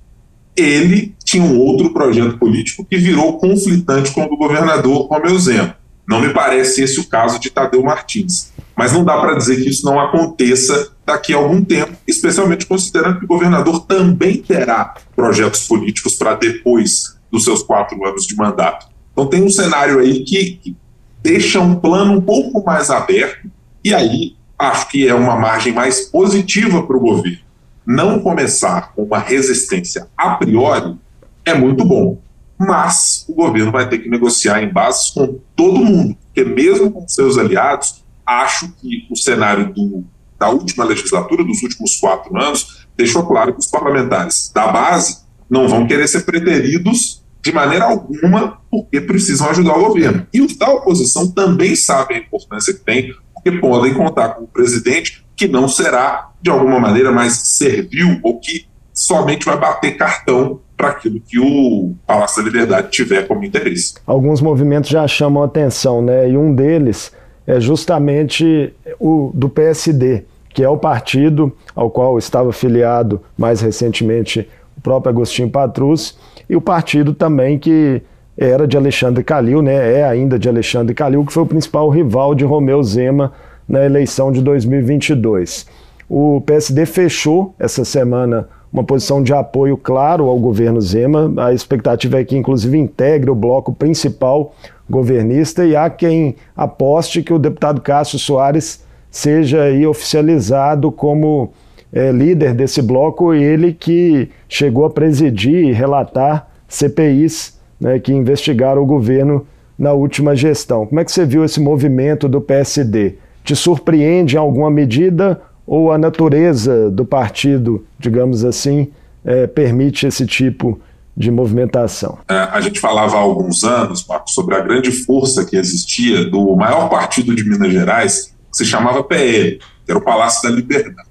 ele 0.55 1.15
tinha 1.23 1.43
um 1.43 1.59
outro 1.59 1.93
projeto 1.93 2.37
político 2.37 2.83
que 2.83 2.97
virou 2.97 3.37
conflitante 3.37 4.11
com 4.11 4.25
o 4.25 4.29
do 4.29 4.37
governador 4.37 5.07
Romeu 5.07 5.37
Zema. 5.37 5.77
Não 6.07 6.21
me 6.21 6.33
parece 6.33 6.81
esse 6.81 6.99
o 6.99 7.07
caso 7.07 7.37
de 7.37 7.49
Tadeu 7.49 7.83
Martins. 7.83 8.53
Mas 8.75 8.93
não 8.93 9.03
dá 9.03 9.19
para 9.19 9.35
dizer 9.35 9.61
que 9.61 9.69
isso 9.69 9.85
não 9.85 9.99
aconteça 9.99 10.91
daqui 11.05 11.33
a 11.33 11.37
algum 11.37 11.63
tempo, 11.63 11.93
especialmente 12.07 12.65
considerando 12.65 13.19
que 13.19 13.25
o 13.25 13.27
governador 13.27 13.85
também 13.85 14.37
terá 14.37 14.95
projetos 15.15 15.67
políticos 15.67 16.15
para 16.15 16.35
depois 16.35 17.17
dos 17.31 17.43
seus 17.43 17.61
quatro 17.61 18.03
anos 18.05 18.25
de 18.25 18.35
mandato. 18.35 18.87
Então 19.11 19.27
tem 19.27 19.43
um 19.43 19.49
cenário 19.49 19.99
aí 19.99 20.23
que, 20.23 20.59
que 20.63 20.77
deixa 21.21 21.59
um 21.59 21.75
plano 21.75 22.13
um 22.13 22.21
pouco 22.21 22.63
mais 22.63 22.89
aberto, 22.89 23.49
e 23.83 23.93
aí 23.93 24.35
acho 24.57 24.87
que 24.87 25.07
é 25.07 25.13
uma 25.13 25.35
margem 25.35 25.73
mais 25.73 26.01
positiva 26.01 26.83
para 26.83 26.95
o 26.95 26.99
governo 26.99 27.46
não 27.87 28.19
começar 28.19 28.93
com 28.93 29.03
uma 29.03 29.17
resistência 29.17 30.07
a 30.17 30.31
priori 30.31 30.97
é 31.45 31.53
muito 31.53 31.85
bom. 31.85 32.21
Mas 32.59 33.23
o 33.29 33.33
governo 33.33 33.71
vai 33.71 33.87
ter 33.87 33.99
que 33.99 34.09
negociar 34.09 34.61
em 34.61 34.73
bases 34.73 35.11
com 35.11 35.39
todo 35.55 35.85
mundo, 35.85 36.17
porque 36.25 36.43
mesmo 36.43 36.91
com 36.91 37.07
seus 37.07 37.37
aliados, 37.37 38.03
acho 38.25 38.73
que 38.73 39.07
o 39.09 39.15
cenário 39.15 39.73
do, 39.73 40.03
da 40.37 40.49
última 40.49 40.83
legislatura, 40.83 41.45
dos 41.45 41.63
últimos 41.63 41.97
quatro 41.97 42.35
anos, 42.35 42.85
deixou 42.97 43.25
claro 43.25 43.53
que 43.53 43.59
os 43.59 43.67
parlamentares 43.67 44.51
da 44.53 44.67
base 44.67 45.19
não 45.49 45.69
vão 45.69 45.87
querer 45.87 46.07
ser 46.07 46.25
preteridos 46.25 47.23
de 47.41 47.53
maneira 47.53 47.85
alguma, 47.85 48.59
porque 48.69 48.99
precisam 48.99 49.49
ajudar 49.49 49.77
o 49.77 49.87
governo. 49.87 50.27
E 50.33 50.41
os 50.41 50.57
da 50.57 50.69
oposição 50.69 51.31
também 51.31 51.75
sabem 51.75 52.17
a 52.17 52.19
importância 52.19 52.73
que 52.73 52.81
tem, 52.81 53.13
porque 53.33 53.51
podem 53.59 53.93
contar 53.93 54.29
com 54.29 54.43
o 54.43 54.47
presidente 54.47 55.25
que 55.37 55.47
não 55.47 55.67
será, 55.67 56.29
de 56.41 56.49
alguma 56.49 56.79
maneira, 56.79 57.11
mais 57.11 57.33
servil 57.33 58.19
ou 58.23 58.39
que 58.39 58.65
somente 58.91 59.45
vai 59.45 59.55
bater 59.55 59.95
cartão 59.95 60.59
para 60.75 60.89
aquilo 60.89 61.19
que 61.19 61.39
o 61.39 61.93
Palácio 62.05 62.43
da 62.43 62.49
Liberdade 62.49 62.89
tiver 62.89 63.27
como 63.27 63.43
interesse. 63.43 63.93
Alguns 64.05 64.41
movimentos 64.41 64.89
já 64.89 65.07
chamam 65.07 65.43
atenção, 65.43 66.01
né? 66.01 66.29
E 66.29 66.35
um 66.35 66.53
deles 66.53 67.11
é 67.45 67.59
justamente 67.59 68.73
o 68.99 69.31
do 69.33 69.47
PSD, 69.47 70.25
que 70.49 70.63
é 70.63 70.69
o 70.69 70.77
partido 70.77 71.55
ao 71.75 71.91
qual 71.91 72.17
estava 72.17 72.51
filiado 72.51 73.21
mais 73.37 73.61
recentemente 73.61 74.49
o 74.75 74.81
próprio 74.81 75.11
Agostinho 75.11 75.49
Patrus, 75.49 76.17
e 76.49 76.55
o 76.55 76.61
partido 76.61 77.13
também 77.13 77.59
que 77.59 78.01
era 78.37 78.67
de 78.67 78.77
Alexandre 78.77 79.23
Calil, 79.23 79.61
né? 79.61 79.99
É 79.99 80.03
ainda 80.03 80.37
de 80.37 80.49
Alexandre 80.49 80.93
Calil, 80.95 81.25
que 81.25 81.33
foi 81.33 81.43
o 81.43 81.47
principal 81.47 81.89
rival 81.89 82.33
de 82.33 82.43
Romeu 82.43 82.81
Zema 82.83 83.33
na 83.67 83.85
eleição 83.85 84.31
de 84.31 84.41
2022. 84.41 85.67
O 86.09 86.41
PSD 86.41 86.85
fechou 86.85 87.53
essa 87.59 87.83
semana 87.83 88.47
uma 88.71 88.83
posição 88.83 89.21
de 89.21 89.33
apoio 89.33 89.75
claro 89.77 90.25
ao 90.25 90.39
governo 90.39 90.79
Zema. 90.79 91.33
A 91.37 91.53
expectativa 91.53 92.19
é 92.19 92.23
que, 92.23 92.37
inclusive, 92.37 92.77
integre 92.77 93.29
o 93.29 93.35
bloco 93.35 93.73
principal 93.73 94.53
governista 94.89 95.65
e 95.65 95.75
há 95.75 95.89
quem 95.89 96.35
aposte 96.55 97.21
que 97.21 97.33
o 97.33 97.39
deputado 97.39 97.81
Cássio 97.81 98.19
Soares 98.19 98.85
seja 99.09 99.63
aí 99.63 99.85
oficializado 99.85 100.91
como 100.91 101.51
é, 101.91 102.11
líder 102.11 102.53
desse 102.53 102.81
bloco, 102.81 103.33
ele 103.33 103.73
que 103.73 104.29
chegou 104.47 104.85
a 104.85 104.89
presidir 104.89 105.65
e 105.65 105.71
relatar 105.71 106.47
CPIs 106.67 107.57
né, 107.79 107.99
que 107.99 108.13
investigaram 108.13 108.81
o 108.81 108.85
governo 108.85 109.45
na 109.77 109.93
última 109.93 110.35
gestão. 110.35 110.85
Como 110.85 110.99
é 110.99 111.05
que 111.05 111.11
você 111.11 111.25
viu 111.25 111.43
esse 111.43 111.59
movimento 111.59 112.27
do 112.27 112.41
PSD? 112.41 113.15
Te 113.47 113.55
surpreende 113.55 114.35
em 114.35 114.39
alguma 114.39 114.69
medida 114.69 115.41
ou 115.65 115.89
a 115.93 115.97
natureza 115.97 116.91
do 116.91 117.05
partido, 117.05 117.87
digamos 117.97 118.43
assim, 118.43 118.91
é, 119.23 119.47
permite 119.47 120.05
esse 120.05 120.25
tipo 120.25 120.81
de 121.15 121.31
movimentação? 121.31 122.19
É, 122.27 122.33
a 122.33 122.59
gente 122.59 122.77
falava 122.77 123.15
há 123.15 123.21
alguns 123.21 123.63
anos, 123.63 124.05
Marcos, 124.05 124.33
sobre 124.33 124.53
a 124.53 124.59
grande 124.59 124.91
força 124.91 125.45
que 125.45 125.55
existia 125.55 126.29
do 126.29 126.57
maior 126.57 126.89
partido 126.89 127.33
de 127.33 127.49
Minas 127.49 127.71
Gerais, 127.71 128.35
que 128.51 128.57
se 128.57 128.65
chamava 128.65 129.01
PL, 129.01 129.59
que 129.85 129.91
era 129.91 129.97
o 129.97 130.03
Palácio 130.03 130.43
da 130.43 130.53
Liberdade. 130.53 131.07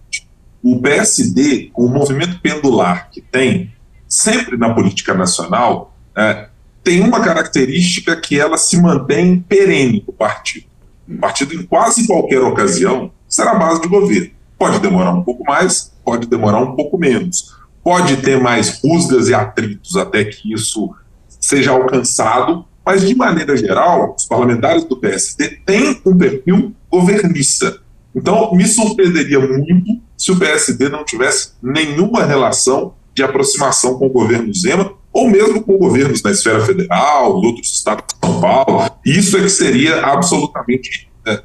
O 0.62 0.78
PSD, 0.78 1.70
com 1.72 1.86
o 1.86 1.88
movimento 1.88 2.38
pendular 2.42 3.08
que 3.10 3.22
tem, 3.22 3.72
sempre 4.06 4.58
na 4.58 4.74
política 4.74 5.14
nacional, 5.14 5.96
é, 6.14 6.48
tem 6.84 7.00
uma 7.00 7.18
característica 7.18 8.14
que 8.14 8.38
ela 8.38 8.58
se 8.58 8.78
mantém 8.78 9.40
perene 9.40 10.04
o 10.06 10.12
partido. 10.12 10.75
O 11.08 11.18
partido, 11.18 11.54
em 11.54 11.64
quase 11.64 12.06
qualquer 12.06 12.40
ocasião, 12.40 13.10
será 13.28 13.54
base 13.54 13.80
de 13.80 13.88
governo. 13.88 14.30
Pode 14.58 14.78
demorar 14.80 15.12
um 15.12 15.22
pouco 15.22 15.44
mais, 15.44 15.92
pode 16.04 16.26
demorar 16.26 16.60
um 16.60 16.74
pouco 16.74 16.98
menos. 16.98 17.54
Pode 17.82 18.16
ter 18.16 18.40
mais 18.40 18.80
rusgas 18.82 19.28
e 19.28 19.34
atritos 19.34 19.96
até 19.96 20.24
que 20.24 20.52
isso 20.52 20.92
seja 21.40 21.70
alcançado, 21.70 22.64
mas, 22.84 23.06
de 23.06 23.14
maneira 23.14 23.56
geral, 23.56 24.14
os 24.16 24.24
parlamentares 24.24 24.84
do 24.84 24.96
PSD 24.96 25.58
têm 25.64 26.00
um 26.04 26.16
perfil 26.16 26.74
governista. 26.90 27.80
Então, 28.14 28.52
me 28.54 28.66
surpreenderia 28.66 29.38
muito 29.38 30.00
se 30.16 30.32
o 30.32 30.38
PSD 30.38 30.88
não 30.88 31.04
tivesse 31.04 31.52
nenhuma 31.62 32.24
relação 32.24 32.94
de 33.14 33.22
aproximação 33.22 33.98
com 33.98 34.06
o 34.06 34.10
governo 34.10 34.52
Zema, 34.54 34.92
ou 35.16 35.30
mesmo 35.30 35.62
com 35.62 35.78
governos 35.78 36.22
na 36.22 36.30
esfera 36.30 36.60
federal, 36.60 37.36
outros 37.36 37.72
estados 37.72 38.04
de 38.06 38.18
São 38.22 38.38
Paulo. 38.38 38.90
Isso 39.02 39.38
é 39.38 39.40
que 39.40 39.48
seria 39.48 40.04
absolutamente 40.04 41.10
é, 41.26 41.42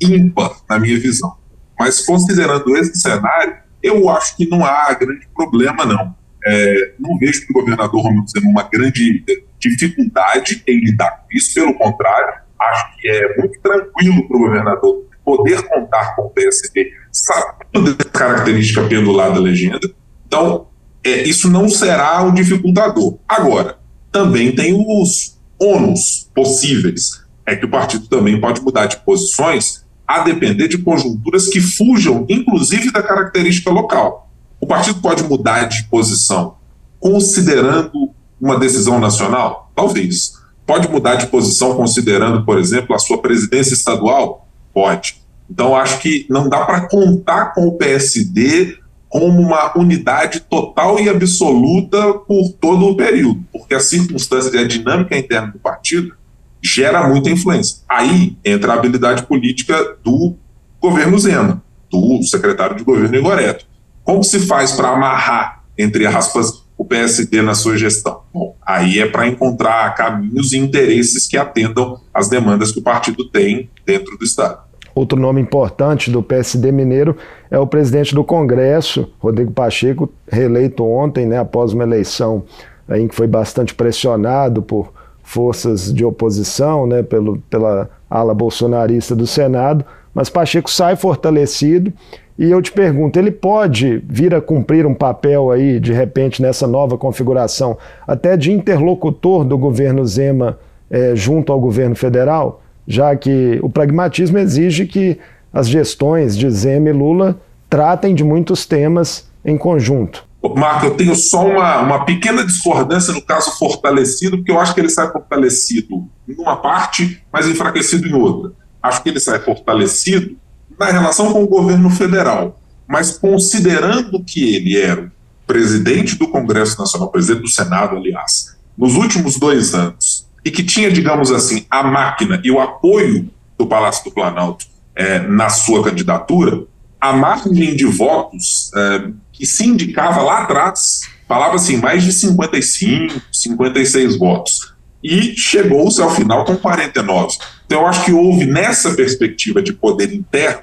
ímpar, 0.00 0.56
na 0.66 0.78
minha 0.78 0.98
visão. 0.98 1.36
Mas, 1.78 2.00
considerando 2.00 2.74
esse 2.78 2.98
cenário, 2.98 3.58
eu 3.82 4.08
acho 4.08 4.38
que 4.38 4.48
não 4.48 4.64
há 4.64 4.94
grande 4.94 5.28
problema, 5.34 5.84
não. 5.84 6.14
É, 6.46 6.94
não 6.98 7.18
vejo 7.18 7.44
no 7.50 7.60
governador 7.60 8.00
Romeu 8.00 8.24
Zema 8.26 8.48
uma 8.48 8.62
grande 8.62 9.22
dificuldade 9.58 10.62
em 10.66 10.80
lidar 10.80 11.10
com 11.10 11.36
isso, 11.36 11.52
pelo 11.52 11.74
contrário, 11.74 12.40
acho 12.58 12.96
que 12.96 13.06
é 13.06 13.36
muito 13.36 13.60
tranquilo 13.60 14.28
para 14.28 14.36
o 14.38 14.40
governador 14.40 15.04
poder 15.22 15.60
contar 15.68 16.16
com 16.16 16.22
o 16.22 16.30
PSD, 16.30 16.90
sabendo 17.12 17.94
da 17.94 18.04
característica 18.06 18.82
pendular 18.84 19.30
da 19.30 19.40
legenda. 19.40 19.90
Então, 20.26 20.69
é, 21.04 21.22
isso 21.22 21.50
não 21.50 21.68
será 21.68 22.22
um 22.22 22.32
dificultador. 22.32 23.18
Agora, 23.28 23.78
também 24.12 24.52
tem 24.52 24.74
os 24.74 25.38
ônus 25.58 26.28
possíveis. 26.34 27.22
É 27.46 27.56
que 27.56 27.64
o 27.64 27.70
partido 27.70 28.06
também 28.06 28.40
pode 28.40 28.60
mudar 28.60 28.86
de 28.86 28.98
posições 28.98 29.84
a 30.06 30.20
depender 30.20 30.68
de 30.68 30.78
conjunturas 30.78 31.48
que 31.48 31.60
fujam, 31.60 32.26
inclusive, 32.28 32.90
da 32.90 33.02
característica 33.02 33.70
local. 33.70 34.28
O 34.60 34.66
partido 34.66 35.00
pode 35.00 35.22
mudar 35.22 35.64
de 35.64 35.84
posição 35.84 36.56
considerando 36.98 38.10
uma 38.40 38.58
decisão 38.58 38.98
nacional? 38.98 39.70
Talvez. 39.74 40.34
Pode 40.66 40.88
mudar 40.88 41.16
de 41.16 41.26
posição 41.26 41.74
considerando, 41.74 42.44
por 42.44 42.58
exemplo, 42.58 42.94
a 42.94 42.98
sua 42.98 43.18
presidência 43.18 43.74
estadual? 43.74 44.46
Pode. 44.72 45.20
Então, 45.50 45.74
acho 45.74 45.98
que 45.98 46.26
não 46.28 46.48
dá 46.48 46.64
para 46.64 46.88
contar 46.88 47.54
com 47.54 47.66
o 47.66 47.76
PSD 47.76 48.78
como 49.10 49.42
uma 49.42 49.76
unidade 49.76 50.40
total 50.40 51.00
e 51.00 51.08
absoluta 51.08 52.14
por 52.14 52.52
todo 52.60 52.86
o 52.86 52.96
período, 52.96 53.44
porque 53.52 53.74
a 53.74 53.80
circunstância 53.80 54.56
e 54.56 54.58
a 54.58 54.66
dinâmica 54.66 55.18
interna 55.18 55.48
do 55.48 55.58
partido 55.58 56.14
gera 56.62 57.08
muita 57.08 57.28
influência. 57.28 57.78
Aí 57.88 58.36
entra 58.44 58.72
a 58.72 58.76
habilidade 58.76 59.24
política 59.24 59.96
do 60.04 60.36
governo 60.80 61.18
Zema, 61.18 61.60
do 61.90 62.22
secretário 62.22 62.76
de 62.76 62.84
governo 62.84 63.16
Igoreto. 63.16 63.66
Como 64.04 64.22
se 64.22 64.38
faz 64.46 64.72
para 64.72 64.90
amarrar, 64.90 65.64
entre 65.76 66.06
aspas, 66.06 66.62
o 66.78 66.84
PSD 66.84 67.42
na 67.42 67.54
sua 67.54 67.76
gestão? 67.76 68.22
Bom, 68.32 68.56
aí 68.64 69.00
é 69.00 69.06
para 69.06 69.26
encontrar 69.26 69.92
caminhos 69.96 70.52
e 70.52 70.58
interesses 70.58 71.26
que 71.26 71.36
atendam 71.36 72.00
às 72.14 72.28
demandas 72.28 72.70
que 72.70 72.78
o 72.78 72.82
partido 72.82 73.28
tem 73.28 73.68
dentro 73.84 74.16
do 74.16 74.24
Estado. 74.24 74.69
Outro 75.00 75.18
nome 75.18 75.40
importante 75.40 76.10
do 76.10 76.22
PSD 76.22 76.70
mineiro 76.70 77.16
é 77.50 77.58
o 77.58 77.66
presidente 77.66 78.14
do 78.14 78.22
Congresso, 78.22 79.10
Rodrigo 79.18 79.50
Pacheco, 79.50 80.12
reeleito 80.30 80.84
ontem, 80.84 81.24
né, 81.24 81.38
após 81.38 81.72
uma 81.72 81.84
eleição 81.84 82.42
em 82.90 83.08
que 83.08 83.14
foi 83.14 83.26
bastante 83.26 83.74
pressionado 83.74 84.60
por 84.60 84.92
forças 85.22 85.90
de 85.90 86.04
oposição, 86.04 86.86
né, 86.86 87.02
pelo, 87.02 87.38
pela 87.48 87.88
ala 88.10 88.34
bolsonarista 88.34 89.16
do 89.16 89.26
Senado, 89.26 89.86
mas 90.14 90.28
Pacheco 90.28 90.70
sai 90.70 90.96
fortalecido 90.96 91.90
e 92.38 92.50
eu 92.50 92.60
te 92.60 92.70
pergunto, 92.70 93.18
ele 93.18 93.30
pode 93.30 94.04
vir 94.06 94.34
a 94.34 94.40
cumprir 94.42 94.84
um 94.84 94.94
papel 94.94 95.50
aí, 95.50 95.80
de 95.80 95.94
repente, 95.94 96.42
nessa 96.42 96.66
nova 96.66 96.98
configuração, 96.98 97.78
até 98.06 98.36
de 98.36 98.52
interlocutor 98.52 99.46
do 99.46 99.56
governo 99.56 100.04
Zema 100.04 100.58
eh, 100.90 101.12
junto 101.14 101.50
ao 101.50 101.58
governo 101.58 101.96
federal? 101.96 102.60
Já 102.90 103.14
que 103.14 103.60
o 103.62 103.70
pragmatismo 103.70 104.36
exige 104.36 104.84
que 104.84 105.16
as 105.52 105.68
gestões 105.68 106.36
de 106.36 106.50
Zema 106.50 106.88
e 106.88 106.92
Lula 106.92 107.40
tratem 107.68 108.16
de 108.16 108.24
muitos 108.24 108.66
temas 108.66 109.30
em 109.44 109.56
conjunto. 109.56 110.24
Marco, 110.56 110.86
eu 110.86 110.96
tenho 110.96 111.14
só 111.14 111.46
uma, 111.46 111.82
uma 111.82 112.04
pequena 112.04 112.44
discordância 112.44 113.14
no 113.14 113.22
caso 113.22 113.56
fortalecido, 113.56 114.38
porque 114.38 114.50
eu 114.50 114.58
acho 114.58 114.74
que 114.74 114.80
ele 114.80 114.88
sai 114.88 115.08
fortalecido 115.12 116.04
em 116.28 116.34
uma 116.36 116.56
parte, 116.56 117.22
mas 117.32 117.46
enfraquecido 117.46 118.08
em 118.08 118.12
outra. 118.12 118.50
Acho 118.82 119.00
que 119.04 119.08
ele 119.08 119.20
sai 119.20 119.38
fortalecido 119.38 120.36
na 120.76 120.86
relação 120.86 121.32
com 121.32 121.44
o 121.44 121.48
governo 121.48 121.90
federal, 121.90 122.58
mas 122.88 123.16
considerando 123.16 124.24
que 124.24 124.56
ele 124.56 124.76
era 124.76 125.12
presidente 125.46 126.18
do 126.18 126.26
Congresso 126.26 126.76
Nacional, 126.76 127.08
presidente 127.08 127.42
do 127.42 127.48
Senado, 127.48 127.96
aliás, 127.96 128.56
nos 128.76 128.96
últimos 128.96 129.38
dois 129.38 129.74
anos, 129.74 130.26
e 130.44 130.50
que 130.50 130.62
tinha, 130.62 130.90
digamos 130.90 131.30
assim, 131.30 131.66
a 131.70 131.82
máquina 131.82 132.40
e 132.42 132.50
o 132.50 132.60
apoio 132.60 133.30
do 133.58 133.66
Palácio 133.66 134.04
do 134.04 134.10
Planalto 134.10 134.66
é, 134.94 135.18
na 135.20 135.48
sua 135.48 135.82
candidatura, 135.82 136.64
a 137.00 137.12
margem 137.12 137.74
de 137.74 137.86
votos 137.86 138.70
é, 138.74 139.10
que 139.32 139.46
se 139.46 139.66
indicava 139.66 140.20
lá 140.22 140.42
atrás, 140.42 141.00
falava 141.26 141.56
assim, 141.56 141.76
mais 141.76 142.04
de 142.04 142.12
55, 142.12 143.20
56 143.32 144.18
votos. 144.18 144.74
E 145.02 145.34
chegou-se 145.34 146.00
ao 146.02 146.14
final 146.14 146.44
com 146.44 146.56
49. 146.56 147.34
Então, 147.64 147.80
eu 147.80 147.86
acho 147.86 148.04
que 148.04 148.12
houve, 148.12 148.44
nessa 148.44 148.92
perspectiva 148.92 149.62
de 149.62 149.72
poder 149.72 150.12
interno, 150.12 150.60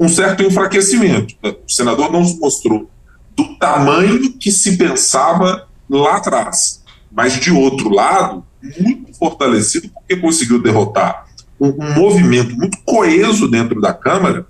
um 0.00 0.08
certo 0.08 0.42
enfraquecimento. 0.42 1.34
O 1.42 1.70
senador 1.70 2.10
não 2.10 2.24
se 2.24 2.38
mostrou 2.38 2.88
do 3.36 3.58
tamanho 3.58 4.32
que 4.32 4.50
se 4.50 4.78
pensava 4.78 5.66
lá 5.90 6.16
atrás. 6.16 6.82
Mas, 7.12 7.38
de 7.38 7.50
outro 7.50 7.90
lado, 7.90 8.44
muito 8.78 9.14
fortalecido 9.18 9.88
porque 9.88 10.16
conseguiu 10.16 10.62
derrotar 10.62 11.26
um, 11.60 11.68
um 11.68 11.94
movimento 11.94 12.56
muito 12.56 12.78
coeso 12.84 13.48
dentro 13.48 13.80
da 13.80 13.92
Câmara 13.92 14.46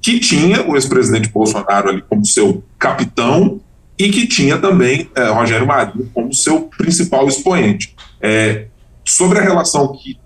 que 0.00 0.20
tinha 0.20 0.68
o 0.68 0.76
ex-presidente 0.76 1.30
Bolsonaro 1.30 1.88
ali 1.88 2.02
como 2.02 2.26
seu 2.26 2.62
capitão 2.78 3.60
e 3.98 4.10
que 4.10 4.26
tinha 4.26 4.58
também 4.58 5.08
é, 5.14 5.28
Rogério 5.30 5.66
Marinho 5.66 6.10
como 6.12 6.34
seu 6.34 6.62
principal 6.76 7.26
expoente. 7.26 7.94
É, 8.20 8.66
sobre 9.06 9.38
a 9.38 9.42
relação 9.42 9.92
que 9.92 10.18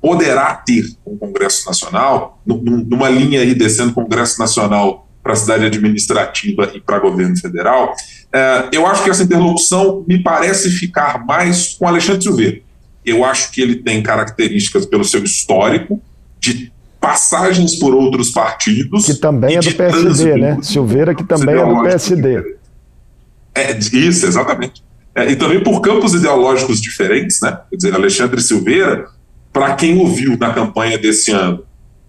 poderá 0.00 0.54
ter 0.54 0.84
com 1.04 1.14
o 1.14 1.18
Congresso 1.18 1.66
Nacional, 1.66 2.40
numa 2.46 3.08
linha 3.08 3.40
aí 3.40 3.54
descendo 3.54 3.94
Congresso 3.94 4.38
Nacional 4.38 5.08
para 5.22 5.32
a 5.32 5.36
cidade 5.36 5.64
administrativa 5.64 6.70
e 6.74 6.80
para 6.80 6.98
governo 6.98 7.36
federal, 7.36 7.94
é, 8.32 8.68
eu 8.70 8.86
acho 8.86 9.02
que 9.02 9.10
essa 9.10 9.22
interlocução 9.22 10.04
me 10.06 10.22
parece 10.22 10.70
ficar 10.70 11.24
mais 11.24 11.74
com 11.74 11.88
Alexandre 11.88 12.22
Silveira. 12.22 12.60
Eu 13.04 13.24
acho 13.24 13.50
que 13.52 13.60
ele 13.60 13.76
tem 13.76 14.02
características 14.02 14.86
pelo 14.86 15.04
seu 15.04 15.22
histórico 15.22 16.00
de 16.40 16.72
passagens 17.00 17.76
por 17.76 17.94
outros 17.94 18.30
partidos. 18.30 19.04
Que 19.04 19.14
também 19.14 19.56
é 19.56 19.60
do 19.60 19.74
PSD, 19.74 20.36
né? 20.36 20.58
Silveira, 20.62 21.14
que 21.14 21.24
também 21.24 21.54
é 21.54 21.66
do 21.66 21.82
PSD. 21.82 22.56
É, 23.54 23.78
isso, 23.78 24.26
exatamente. 24.26 24.82
É, 25.14 25.30
e 25.30 25.36
também 25.36 25.62
por 25.62 25.80
campos 25.80 26.14
ideológicos 26.14 26.80
diferentes, 26.80 27.40
né? 27.40 27.58
Quer 27.70 27.76
dizer, 27.76 27.94
Alexandre 27.94 28.40
Silveira, 28.40 29.06
para 29.52 29.74
quem 29.74 29.98
ouviu 29.98 30.36
na 30.36 30.52
campanha 30.52 30.98
desse 30.98 31.30
ano, 31.30 31.62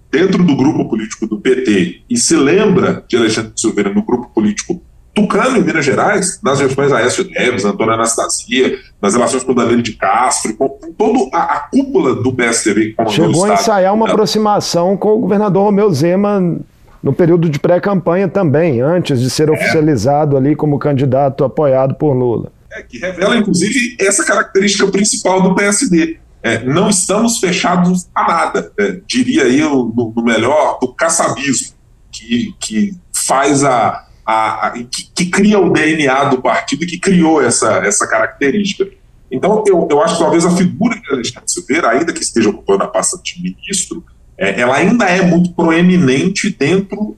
dentro 0.09 0.43
do 0.43 0.55
grupo 0.55 0.89
político 0.89 1.27
do 1.27 1.39
PT, 1.39 2.01
e 2.09 2.17
se 2.17 2.35
lembra 2.35 3.03
de 3.07 3.17
Alexandre 3.17 3.51
Silveira 3.55 3.93
no 3.93 4.03
grupo 4.03 4.33
político 4.33 4.81
Tucano, 5.15 5.57
em 5.57 5.63
Minas 5.63 5.86
Gerais, 5.86 6.39
nas 6.43 6.60
gestões 6.60 6.91
Aécio 6.91 7.27
Neves, 7.31 7.63
Antônio 7.63 7.93
Anastasia, 7.93 8.77
nas 9.01 9.13
relações 9.13 9.43
com 9.43 9.53
o 9.53 9.55
Danilo 9.55 9.81
de 9.81 9.93
Castro, 9.93 10.53
com, 10.55 10.67
com 10.67 10.91
toda 10.91 11.36
a, 11.36 11.55
a, 11.55 11.60
cúpula 11.60 12.15
do 12.15 12.34
PSDB. 12.34 12.95
Chegou 13.07 13.45
a 13.45 13.53
ensaiar 13.53 13.93
uma 13.93 14.10
aproximação 14.10 14.98
com 14.98 15.13
o 15.13 15.19
governador 15.19 15.63
Romeu 15.63 15.91
Zema 15.91 16.60
no 17.01 17.13
período 17.13 17.50
de 17.50 17.60
pré-campanha 17.60 18.27
também, 18.27 18.81
antes 18.81 19.22
de 19.22 19.29
ser 19.29 19.48
é. 19.48 19.51
oficializado 19.51 20.36
ali 20.36 20.55
como 20.55 20.77
candidato 20.77 21.43
apoiado 21.43 21.95
por 21.95 22.13
Lula. 22.13 22.51
É, 22.72 22.81
que 22.84 22.98
revela, 22.98 23.38
inclusive, 23.38 23.95
essa 24.00 24.25
característica 24.25 24.86
principal 24.88 25.41
do 25.41 25.55
PSD. 25.55 26.17
é, 26.43 26.63
não 26.63 26.89
estamos 26.89 27.39
fechados 27.39 28.07
a 28.13 28.27
nada, 28.27 28.72
é, 28.77 29.00
diria 29.07 29.43
eu, 29.43 29.91
no, 29.95 30.13
no, 30.15 30.24
melhor, 30.24 30.77
do 30.79 30.93
caçabismo, 30.93 31.74
que, 32.12 32.53
que 32.60 32.93
faz 33.13 33.63
a. 33.63 34.04
a, 34.25 34.67
a 34.67 34.72
que, 34.72 35.10
que, 35.13 35.25
cria 35.27 35.60
o 35.60 35.72
DNA 35.72 36.25
do 36.25 36.41
partido 36.41 36.84
e 36.84 36.88
que 36.88 37.00
criou 37.00 37.41
essa, 37.41 37.77
essa 37.86 38.08
característica. 38.08 38.89
Então, 39.29 39.63
eu, 39.67 39.88
eu 39.89 40.01
acho 40.01 40.15
que 40.15 40.24
talvez 40.24 40.46
a 40.46 40.51
figura 40.51 41.00
de 41.00 41.12
Alexandre 41.12 41.44
Silveira, 41.51 41.89
ainda 41.89 42.12
que 42.12 42.22
esteja 42.22 42.50
ocupando 42.50 42.84
a 42.84 42.88
pasta 42.88 43.20
de 43.22 43.41
ministro, 43.41 44.03
é, 44.38 44.60
ela 44.60 44.75
ainda 44.75 45.05
é 45.05 45.22
muito 45.22 45.53
proeminente 45.53 46.50
dentro 46.50 47.15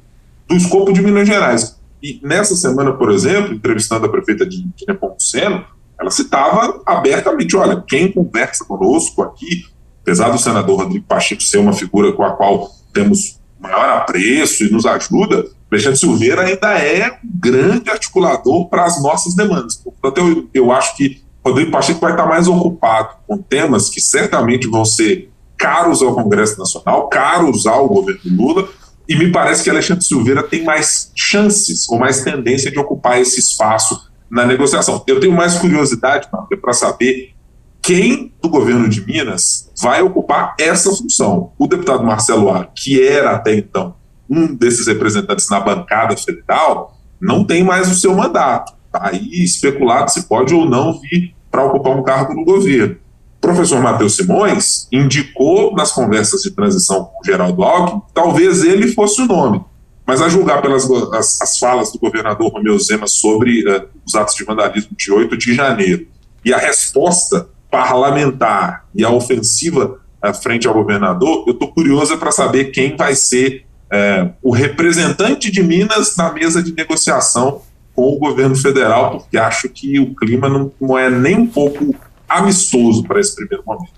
do 0.48 0.56
escopo 0.56 0.92
de 0.92 1.02
Minas 1.02 1.28
Gerais. 1.28 1.78
E 2.02 2.20
nessa 2.24 2.56
semana, 2.56 2.94
por 2.94 3.12
exemplo, 3.12 3.54
entrevistando 3.54 4.06
a 4.06 4.10
prefeita 4.10 4.46
de, 4.46 4.68
Nepomuceno, 4.88 5.66
ela 6.00 6.12
citava 6.12 6.82
abertamente: 6.86 7.56
olha, 7.56 7.84
quem 7.88 8.12
conversa 8.12 8.64
conosco 8.64 9.24
aqui, 9.24 9.66
apesar 10.02 10.30
do 10.30 10.38
senador 10.38 10.82
Rodrigo 10.82 11.06
Pacheco 11.06 11.42
ser 11.42 11.58
uma 11.58 11.74
figura 11.74 12.14
com 12.14 12.24
a 12.24 12.32
qual 12.32 12.70
temos 12.94 13.40
maior 13.60 13.90
apreço 13.90 14.64
e 14.64 14.72
nos 14.72 14.86
ajuda, 14.86 15.46
Alexandre 15.71 16.00
Silveira 16.00 16.43
ainda 16.43 16.79
é 16.79 17.12
um 17.12 17.39
grande 17.39 17.89
articulador 17.89 18.69
para 18.69 18.86
as 18.86 19.01
nossas 19.01 19.36
demandas. 19.36 19.75
Portanto, 19.75 20.19
eu, 20.19 20.50
eu 20.53 20.71
acho 20.71 20.95
que 20.95 21.21
Rodrigo 21.45 21.71
Pacheco 21.71 22.00
vai 22.00 22.12
estar 22.12 22.25
mais 22.25 22.47
ocupado 22.47 23.17
com 23.27 23.38
temas 23.38 23.89
que 23.89 24.01
certamente 24.01 24.67
vão 24.67 24.86
ser 24.86 25.29
caros 25.57 26.01
ao 26.01 26.13
Congresso 26.13 26.57
Nacional, 26.57 27.07
caros 27.09 27.65
ao 27.65 27.88
governo 27.88 28.21
Lula, 28.25 28.69
e 29.07 29.15
me 29.15 29.31
parece 29.31 29.63
que 29.63 29.69
Alexandre 29.69 30.03
Silveira 30.03 30.43
tem 30.43 30.63
mais 30.63 31.12
chances 31.15 31.88
ou 31.89 31.97
mais 31.97 32.21
tendência 32.21 32.69
de 32.69 32.77
ocupar 32.77 33.19
esse 33.19 33.39
espaço 33.39 34.09
na 34.29 34.45
negociação. 34.45 35.01
Eu 35.07 35.19
tenho 35.19 35.33
mais 35.33 35.55
curiosidade 35.55 36.27
para 36.62 36.74
saber 36.74 37.33
quem 37.81 38.33
do 38.41 38.50
governo 38.50 38.89
de 38.89 39.05
Minas 39.05 39.71
vai 39.81 40.01
ocupar 40.01 40.55
essa 40.59 40.89
função. 40.91 41.53
O 41.57 41.67
deputado 41.67 42.03
Marcelo 42.03 42.50
Ar, 42.50 42.69
que 42.75 43.01
era 43.01 43.31
até 43.31 43.55
então 43.55 43.95
um 44.29 44.53
desses 44.53 44.88
representantes 44.88 45.50
na 45.50 45.60
bancada 45.60 46.15
federal, 46.15 46.98
não 47.19 47.43
tem 47.43 47.63
mais 47.63 47.89
o 47.89 47.96
seu 47.96 48.15
mandato. 48.15 48.74
Está 48.86 49.10
aí 49.10 49.43
especulado 49.43 50.12
se 50.12 50.27
pode 50.27 50.53
ou 50.53 50.65
não 50.69 51.00
vir 51.00 51.36
para 51.51 51.65
ocupar 51.65 51.98
um 51.98 52.03
cargo 52.03 52.34
no 52.34 52.46
governo. 52.46 52.96
O 53.38 53.41
professor 53.41 53.81
Matheus 53.81 54.15
Simões 54.15 54.88
indicou 54.91 55.74
nas 55.75 55.91
conversas 55.91 56.41
de 56.41 56.51
transição 56.51 57.05
com 57.05 57.22
o 57.22 57.25
Geraldo 57.25 57.63
Alckmin, 57.63 58.01
talvez 58.13 58.63
ele 58.63 58.88
fosse 58.89 59.22
o 59.22 59.27
nome. 59.27 59.63
Mas 60.05 60.22
a 60.22 60.29
julgar 60.29 60.62
pelas 60.62 60.89
as, 61.13 61.41
as 61.41 61.60
falas 61.60 61.91
do 61.91 62.00
governador 62.00 62.51
Romeu 62.51 62.79
Zema 62.79 63.07
sobre 63.07 63.62
uh, 63.69 63.88
os 64.05 64.15
atos 64.15 64.36
de 64.36 64.43
vandalismo 64.43 64.96
de 64.98 65.12
8 65.12 65.38
de 65.38 65.53
janeiro 65.53 66.07
e 66.43 66.53
a 66.53 66.57
resposta 66.57 67.50
parlamentar 67.69 68.86
e 68.96 69.03
a 69.03 69.12
ofensiva 69.12 70.00
uh, 70.25 70.34
frente 70.34 70.67
ao 70.67 70.74
governador, 70.74 71.43
eu 71.46 71.53
estou 71.53 71.67
curiosa 71.67 72.17
para 72.17 72.31
saber 72.31 72.72
quem 72.72 72.96
vai 72.96 73.15
ser 73.15 73.66
uh, 73.91 74.34
o 74.41 74.51
representante 74.51 75.51
de 75.51 75.63
Minas 75.63 76.15
na 76.15 76.32
mesa 76.32 76.62
de 76.62 76.74
negociação 76.74 77.62
com 77.96 78.13
o 78.13 78.20
governo 78.20 78.56
federal, 78.56 79.20
porque 79.20 79.38
acho 79.38 79.70
que 79.70 80.00
o 80.00 80.13
clima 80.13 80.48
não, 80.48 80.72
não 80.79 80.98
é 80.98 81.10
nem 81.10 81.39
um 81.39 81.48
pouco 81.48 81.96
amistoso 82.29 83.03
para 83.03 83.20
esse 83.20 83.36
primeiro 83.36 83.63
momento. 83.65 83.98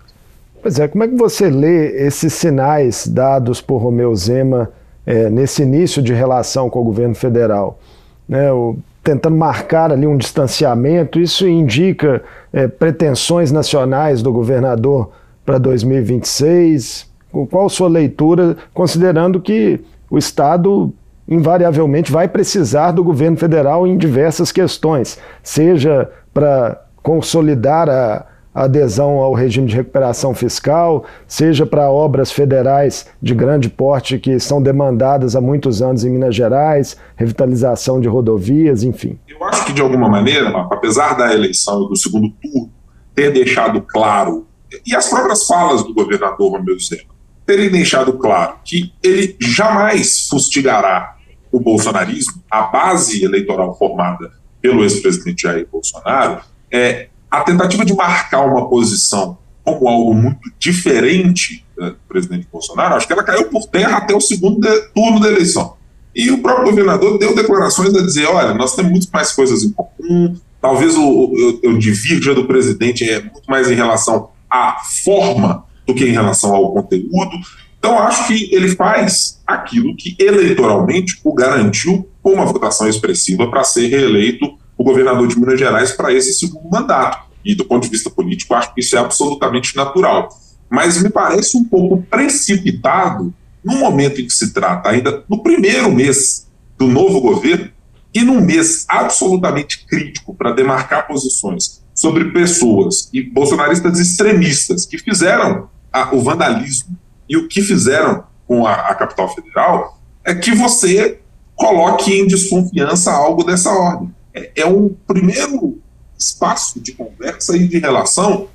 Pois 0.62 0.80
é, 0.80 0.88
como 0.88 1.04
é 1.04 1.08
que 1.08 1.16
você 1.16 1.50
lê 1.50 2.06
esses 2.06 2.34
sinais 2.34 3.08
dados 3.08 3.62
por 3.62 3.78
Romeu 3.78 4.16
Zema 4.16 4.72
é, 5.06 5.30
nesse 5.30 5.64
início 5.64 6.02
de 6.02 6.14
relação 6.14 6.70
com 6.70 6.80
o 6.80 6.84
governo 6.84 7.16
federal? 7.16 7.80
Né, 8.28 8.52
o, 8.52 8.78
tentando 9.04 9.36
marcar 9.36 9.92
ali 9.92 10.06
um 10.06 10.18
distanciamento, 10.18 11.20
isso 11.20 11.48
indica 11.48 12.22
é, 12.54 12.68
pretensões 12.68 13.52
nacionais 13.52 14.22
do 14.22 14.32
governador 14.32 15.12
para 15.46 15.58
2026? 15.58 17.09
Qual 17.32 17.70
sua 17.70 17.88
leitura, 17.88 18.58
considerando 18.74 19.40
que 19.40 19.80
o 20.10 20.18
Estado 20.18 20.94
invariavelmente 21.28 22.12
vai 22.12 22.28
precisar 22.28 22.92
do 22.92 23.04
governo 23.04 23.38
federal 23.38 23.86
em 23.86 23.98
diversas 23.98 24.52
questões, 24.52 25.20
seja 25.44 26.10
para 26.34 26.82
consolidar 27.04 27.88
a, 27.88 28.26
adesão 28.52 29.20
ao 29.20 29.34
regime 29.34 29.68
de 29.68 29.76
recuperação 29.76 30.34
fiscal, 30.34 31.06
seja 31.28 31.66
para 31.66 31.90
obras 31.90 32.32
federais 32.32 33.06
de 33.22 33.34
grande 33.34 33.70
porte 33.70 34.18
que 34.18 34.40
são 34.40 34.62
demandadas 34.62 35.36
há 35.36 35.40
muitos 35.40 35.82
anos 35.82 36.04
em 36.04 36.10
Minas 36.10 36.36
Gerais, 36.36 36.98
revitalização 37.16 38.02
de 38.02 38.08
rodovias, 38.08 38.84
enfim. 38.84 39.18
Eu 39.28 39.44
acho 39.46 39.66
que, 39.66 39.72
de 39.72 39.82
alguma 39.82 40.10
maneira, 40.10 40.50
apesar 40.72 41.16
da 41.16 41.32
eleição 41.34 41.88
do 41.88 41.96
segundo 41.96 42.30
turno 42.42 42.72
ter 43.14 43.32
deixado 43.32 43.82
claro, 43.82 44.48
e 44.86 44.96
as 44.96 45.10
próprias 45.10 45.46
falas 45.46 45.84
do 45.84 45.94
governador 45.94 46.52
Romeu 46.52 46.78
Zema 46.80 47.19
terem 47.50 47.72
deixado 47.72 48.14
claro 48.14 48.58
que 48.64 48.94
ele 49.02 49.36
jamais 49.40 50.28
fustigará 50.30 51.18
o 51.52 51.60
bolsonarismo, 51.60 52.44
a 52.48 52.62
base 52.62 53.24
eleitoral 53.24 53.76
formada 53.76 54.32
pelo 54.62 54.84
ex-presidente 54.84 55.42
Jair 55.42 55.68
Bolsonaro, 55.72 56.42
é, 56.72 57.08
a 57.32 57.42
tentativa 57.42 57.84
de 57.84 57.96
marcar 57.96 58.46
uma 58.46 58.70
posição 58.70 59.40
como 59.64 59.88
algo 59.88 60.14
muito 60.14 60.52
diferente 60.60 61.66
do 61.76 61.96
presidente 62.08 62.48
Bolsonaro, 62.52 62.94
acho 62.94 63.08
que 63.08 63.14
ela 63.14 63.24
caiu 63.24 63.46
por 63.50 63.66
terra 63.66 63.98
até 63.98 64.16
o 64.16 64.22
segundo 64.22 64.60
de, 64.60 64.82
turno 64.94 65.20
da 65.20 65.30
eleição. 65.30 65.76
E 66.14 66.30
o 66.30 66.44
próprio 66.44 66.70
governador 66.70 67.18
deu 67.18 67.34
declarações 67.34 67.96
a 67.96 68.02
dizer: 68.02 68.28
olha, 68.28 68.54
nós 68.54 68.76
temos 68.76 68.92
muito 68.92 69.08
mais 69.12 69.32
coisas 69.32 69.64
em 69.64 69.72
comum, 69.72 70.36
talvez 70.62 70.96
o, 70.96 71.60
eu, 71.64 71.80
divirja 71.80 72.36
do 72.36 72.46
presidente 72.46 73.10
é 73.10 73.20
muito 73.22 73.50
mais 73.50 73.72
em 73.72 73.76
relação 73.76 74.30
à 74.48 74.84
forma 75.04 75.68
do 75.90 75.96
que 75.96 76.06
em 76.06 76.12
relação 76.12 76.54
ao 76.54 76.72
conteúdo. 76.72 77.32
Então, 77.80 77.98
acho 77.98 78.28
que 78.28 78.54
ele 78.54 78.70
faz 78.76 79.40
aquilo 79.48 79.96
que 79.96 80.16
eleitoralmente 80.20 81.20
o 81.24 81.34
garantiu 81.34 82.08
com 82.22 82.34
uma 82.34 82.46
votação 82.46 82.88
expressiva 82.88 83.50
para 83.50 83.64
ser 83.64 83.88
reeleito 83.88 84.54
o 84.78 84.84
governador 84.84 85.28
de 85.28 85.40
Minas 85.40 85.60
Gerais 85.60 85.92
para 85.92 86.14
esse 86.14 86.34
segundo 86.34 86.70
mandato. 86.70 87.28
E 87.44 87.56
do 87.56 87.66
ponto 87.66 87.84
de 87.84 87.90
vista 87.90 88.10
político, 88.10 88.54
acho 88.54 88.74
que 88.74 88.82
isso 88.82 88.96
é 88.96 89.00
absolutamente 89.00 89.76
natural. 89.76 90.30
Mas 90.70 91.02
me 91.02 91.10
parece 91.10 91.58
um 91.58 91.64
pouco 91.64 92.04
precipitado 92.04 93.34
no 93.64 93.78
momento 93.78 94.22
em 94.22 94.28
que 94.28 94.34
se 94.34 94.54
trata 94.54 94.90
ainda 94.90 95.24
no 95.28 95.42
primeiro 95.42 95.92
mês 95.92 96.48
do 96.78 96.86
novo 96.86 97.20
governo 97.20 97.70
e 98.14 98.22
num 98.22 98.42
mês 98.42 98.86
absolutamente 98.88 99.86
crítico 99.86 100.36
para 100.36 100.52
demarcar 100.52 101.08
posições 101.08 101.82
sobre 101.96 102.26
pessoas 102.32 103.10
e 103.12 103.22
bolsonaristas 103.22 104.00
extremistas 104.00 104.86
que 104.86 104.98
fizeram 104.98 105.68
a, 105.92 106.16
o 106.16 106.22
vandalismo 106.22 106.98
e 107.28 107.38
o 107.38 107.48
que 107.48 107.62
fizeram 107.62 108.24
com 108.48 108.66
a, 108.66 108.74
a 108.74 108.96
capital 108.96 109.34
federal, 109.34 110.00
é 110.24 110.34
que 110.34 110.54
você 110.54 111.20
coloque 111.56 112.12
em 112.12 112.28
desconfiança 112.28 113.12
algo 113.12 113.44
dessa 113.44 113.70
ordem 113.70 114.14
é, 114.34 114.52
é 114.62 114.66
um 114.66 114.96
primeiro 115.08 115.82
espaço 116.18 116.80
de 116.80 116.92
conversa 116.94 117.56
e 117.56 117.68
de 117.68 117.80
relação 117.80 118.48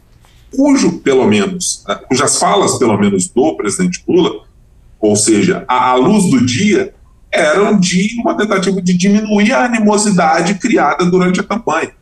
cujo, 0.54 1.00
pelo 1.00 1.26
menos, 1.26 1.84
né, 1.88 1.96
cujas 2.08 2.38
falas, 2.38 2.78
pelo 2.78 2.96
menos, 2.96 3.28
do 3.28 3.56
presidente 3.56 4.02
Lula, 4.06 4.44
ou 5.00 5.16
seja, 5.16 5.64
à 5.66 5.94
luz 5.94 6.30
do 6.30 6.44
dia, 6.44 6.94
eram 7.30 7.78
de 7.78 8.16
uma 8.20 8.36
tentativa 8.36 8.80
de 8.80 8.94
diminuir 8.94 9.52
a 9.52 9.64
animosidade 9.64 10.54
criada 10.54 11.04
durante 11.04 11.40
a 11.40 11.42
campanha. 11.42 11.92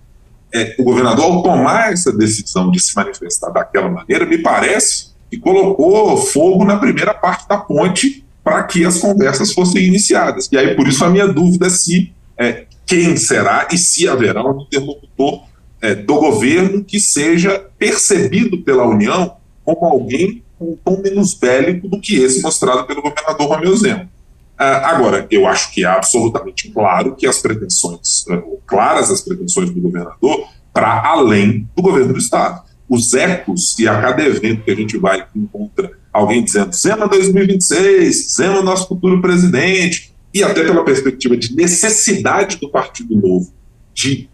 É, 0.54 0.76
o 0.78 0.84
governador, 0.84 1.24
ao 1.24 1.42
tomar 1.42 1.92
essa 1.92 2.12
decisão 2.12 2.70
de 2.70 2.78
se 2.78 2.94
manifestar 2.94 3.50
daquela 3.50 3.88
maneira, 3.88 4.26
me 4.26 4.36
parece 4.36 5.11
que 5.32 5.38
colocou 5.38 6.14
fogo 6.18 6.62
na 6.62 6.76
primeira 6.76 7.14
parte 7.14 7.48
da 7.48 7.56
ponte 7.56 8.22
para 8.44 8.62
que 8.64 8.84
as 8.84 8.98
conversas 8.98 9.50
fossem 9.54 9.82
iniciadas. 9.82 10.46
E 10.52 10.58
aí, 10.58 10.76
por 10.76 10.86
isso, 10.86 11.02
a 11.02 11.08
minha 11.08 11.26
dúvida 11.26 11.70
se 11.70 12.12
é, 12.36 12.66
quem 12.84 13.16
será 13.16 13.66
e 13.72 13.78
se 13.78 14.06
haverá 14.06 14.44
um 14.44 14.60
interlocutor 14.60 15.44
é, 15.80 15.94
do 15.94 16.16
governo 16.16 16.84
que 16.84 17.00
seja 17.00 17.66
percebido 17.78 18.58
pela 18.58 18.86
União 18.86 19.36
como 19.64 19.86
alguém 19.86 20.42
com 20.58 20.72
um 20.72 20.76
tom 20.76 21.00
menos 21.00 21.32
bélico 21.32 21.88
do 21.88 21.98
que 21.98 22.16
esse 22.16 22.42
mostrado 22.42 22.84
pelo 22.84 23.00
governador 23.00 23.48
Romeu 23.48 23.74
Zema. 23.74 24.10
Ah, 24.58 24.90
agora, 24.90 25.26
eu 25.30 25.46
acho 25.46 25.72
que 25.72 25.82
é 25.82 25.88
absolutamente 25.88 26.70
claro 26.70 27.16
que 27.16 27.26
as 27.26 27.38
pretensões, 27.38 28.26
é, 28.28 28.42
claras 28.66 29.10
as 29.10 29.22
pretensões 29.22 29.70
do 29.70 29.80
governador, 29.80 30.46
para 30.74 31.08
além 31.08 31.66
do 31.74 31.82
governo 31.82 32.12
do 32.12 32.18
Estado. 32.18 32.70
Os 32.92 33.14
ecos 33.14 33.78
e 33.78 33.88
a 33.88 34.00
cada 34.00 34.22
evento 34.22 34.64
que 34.64 34.70
a 34.70 34.74
gente 34.74 34.98
vai 34.98 35.26
encontra 35.34 35.92
alguém 36.12 36.44
dizendo 36.44 36.74
Zema 36.74 37.08
2026, 37.08 38.34
Zema 38.34 38.60
nosso 38.60 38.86
futuro 38.86 39.20
presidente, 39.22 40.12
e 40.34 40.42
até 40.42 40.62
pela 40.62 40.84
perspectiva 40.84 41.34
de 41.34 41.54
necessidade 41.54 42.58
do 42.58 42.68
Partido 42.68 43.14
Novo 43.16 43.50
de 43.94 44.28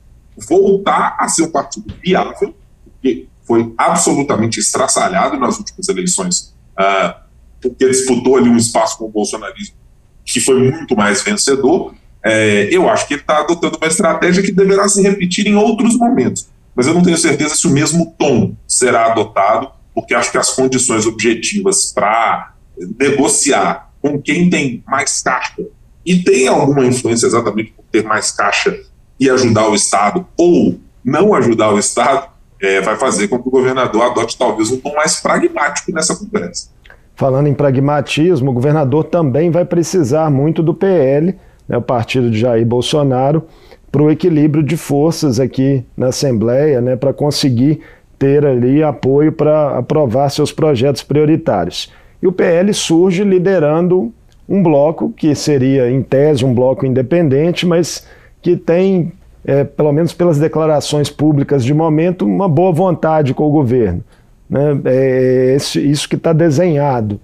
voltar 0.48 1.16
a 1.20 1.28
ser 1.28 1.44
um 1.44 1.50
partido 1.50 1.94
viável, 2.02 2.52
que 3.00 3.28
foi 3.46 3.72
absolutamente 3.78 4.58
estraçalhado 4.58 5.38
nas 5.38 5.56
últimas 5.58 5.88
eleições, 5.88 6.54
uh, 6.78 7.14
porque 7.60 7.88
disputou 7.88 8.36
ali 8.36 8.48
um 8.48 8.56
espaço 8.56 8.98
com 8.98 9.04
o 9.04 9.08
bolsonarismo 9.08 9.76
que 10.24 10.40
foi 10.40 10.70
muito 10.70 10.96
mais 10.96 11.22
vencedor. 11.22 11.94
É, 12.24 12.68
eu 12.70 12.88
acho 12.88 13.06
que 13.06 13.14
ele 13.14 13.20
está 13.20 13.38
adotando 13.38 13.78
uma 13.78 13.86
estratégia 13.86 14.42
que 14.42 14.52
deverá 14.52 14.88
se 14.88 15.00
repetir 15.00 15.46
em 15.46 15.54
outros 15.54 15.96
momentos, 15.96 16.48
mas 16.78 16.86
eu 16.86 16.94
não 16.94 17.02
tenho 17.02 17.18
certeza 17.18 17.56
se 17.56 17.66
o 17.66 17.70
mesmo 17.70 18.14
tom 18.16 18.54
será 18.64 19.06
adotado 19.06 19.68
porque 19.92 20.14
acho 20.14 20.30
que 20.30 20.38
as 20.38 20.50
condições 20.50 21.06
objetivas 21.06 21.92
para 21.92 22.52
negociar 23.00 23.90
com 24.00 24.22
quem 24.22 24.48
tem 24.48 24.80
mais 24.86 25.20
caixa 25.20 25.66
e 26.06 26.22
tem 26.22 26.46
alguma 26.46 26.86
influência 26.86 27.26
exatamente 27.26 27.72
por 27.72 27.84
ter 27.90 28.04
mais 28.04 28.30
caixa 28.30 28.78
e 29.18 29.28
ajudar 29.28 29.68
o 29.68 29.74
Estado 29.74 30.24
ou 30.36 30.78
não 31.04 31.34
ajudar 31.34 31.74
o 31.74 31.80
Estado, 31.80 32.28
é, 32.62 32.80
vai 32.80 32.94
fazer 32.94 33.26
com 33.26 33.42
que 33.42 33.48
o 33.48 33.50
governador 33.50 34.02
adote 34.02 34.38
talvez 34.38 34.70
um 34.70 34.78
tom 34.78 34.94
mais 34.94 35.16
pragmático 35.16 35.90
nessa 35.90 36.14
conversa. 36.14 36.68
Falando 37.16 37.48
em 37.48 37.54
pragmatismo, 37.54 38.52
o 38.52 38.54
governador 38.54 39.02
também 39.02 39.50
vai 39.50 39.64
precisar 39.64 40.30
muito 40.30 40.62
do 40.62 40.72
PL, 40.72 41.34
né, 41.68 41.76
o 41.76 41.82
partido 41.82 42.30
de 42.30 42.38
Jair 42.38 42.64
Bolsonaro, 42.64 43.48
para 43.90 44.02
o 44.02 44.10
equilíbrio 44.10 44.62
de 44.62 44.76
forças 44.76 45.40
aqui 45.40 45.84
na 45.96 46.08
Assembleia, 46.08 46.80
né, 46.80 46.96
para 46.96 47.12
conseguir 47.12 47.80
ter 48.18 48.44
ali 48.44 48.82
apoio 48.82 49.32
para 49.32 49.78
aprovar 49.78 50.28
seus 50.30 50.52
projetos 50.52 51.02
prioritários. 51.02 51.92
E 52.20 52.26
o 52.26 52.32
PL 52.32 52.72
surge 52.74 53.22
liderando 53.22 54.12
um 54.48 54.62
bloco 54.62 55.12
que 55.16 55.34
seria, 55.34 55.90
em 55.90 56.02
tese, 56.02 56.44
um 56.44 56.52
bloco 56.52 56.84
independente, 56.84 57.66
mas 57.66 58.06
que 58.42 58.56
tem, 58.56 59.12
é, 59.44 59.62
pelo 59.62 59.92
menos 59.92 60.12
pelas 60.12 60.38
declarações 60.38 61.10
públicas 61.10 61.64
de 61.64 61.72
momento, 61.72 62.24
uma 62.24 62.48
boa 62.48 62.72
vontade 62.72 63.34
com 63.34 63.44
o 63.44 63.50
governo. 63.50 64.02
Né? 64.48 64.80
É 64.86 65.56
isso 65.56 66.08
que 66.08 66.16
está 66.16 66.32
desenhado. 66.32 67.20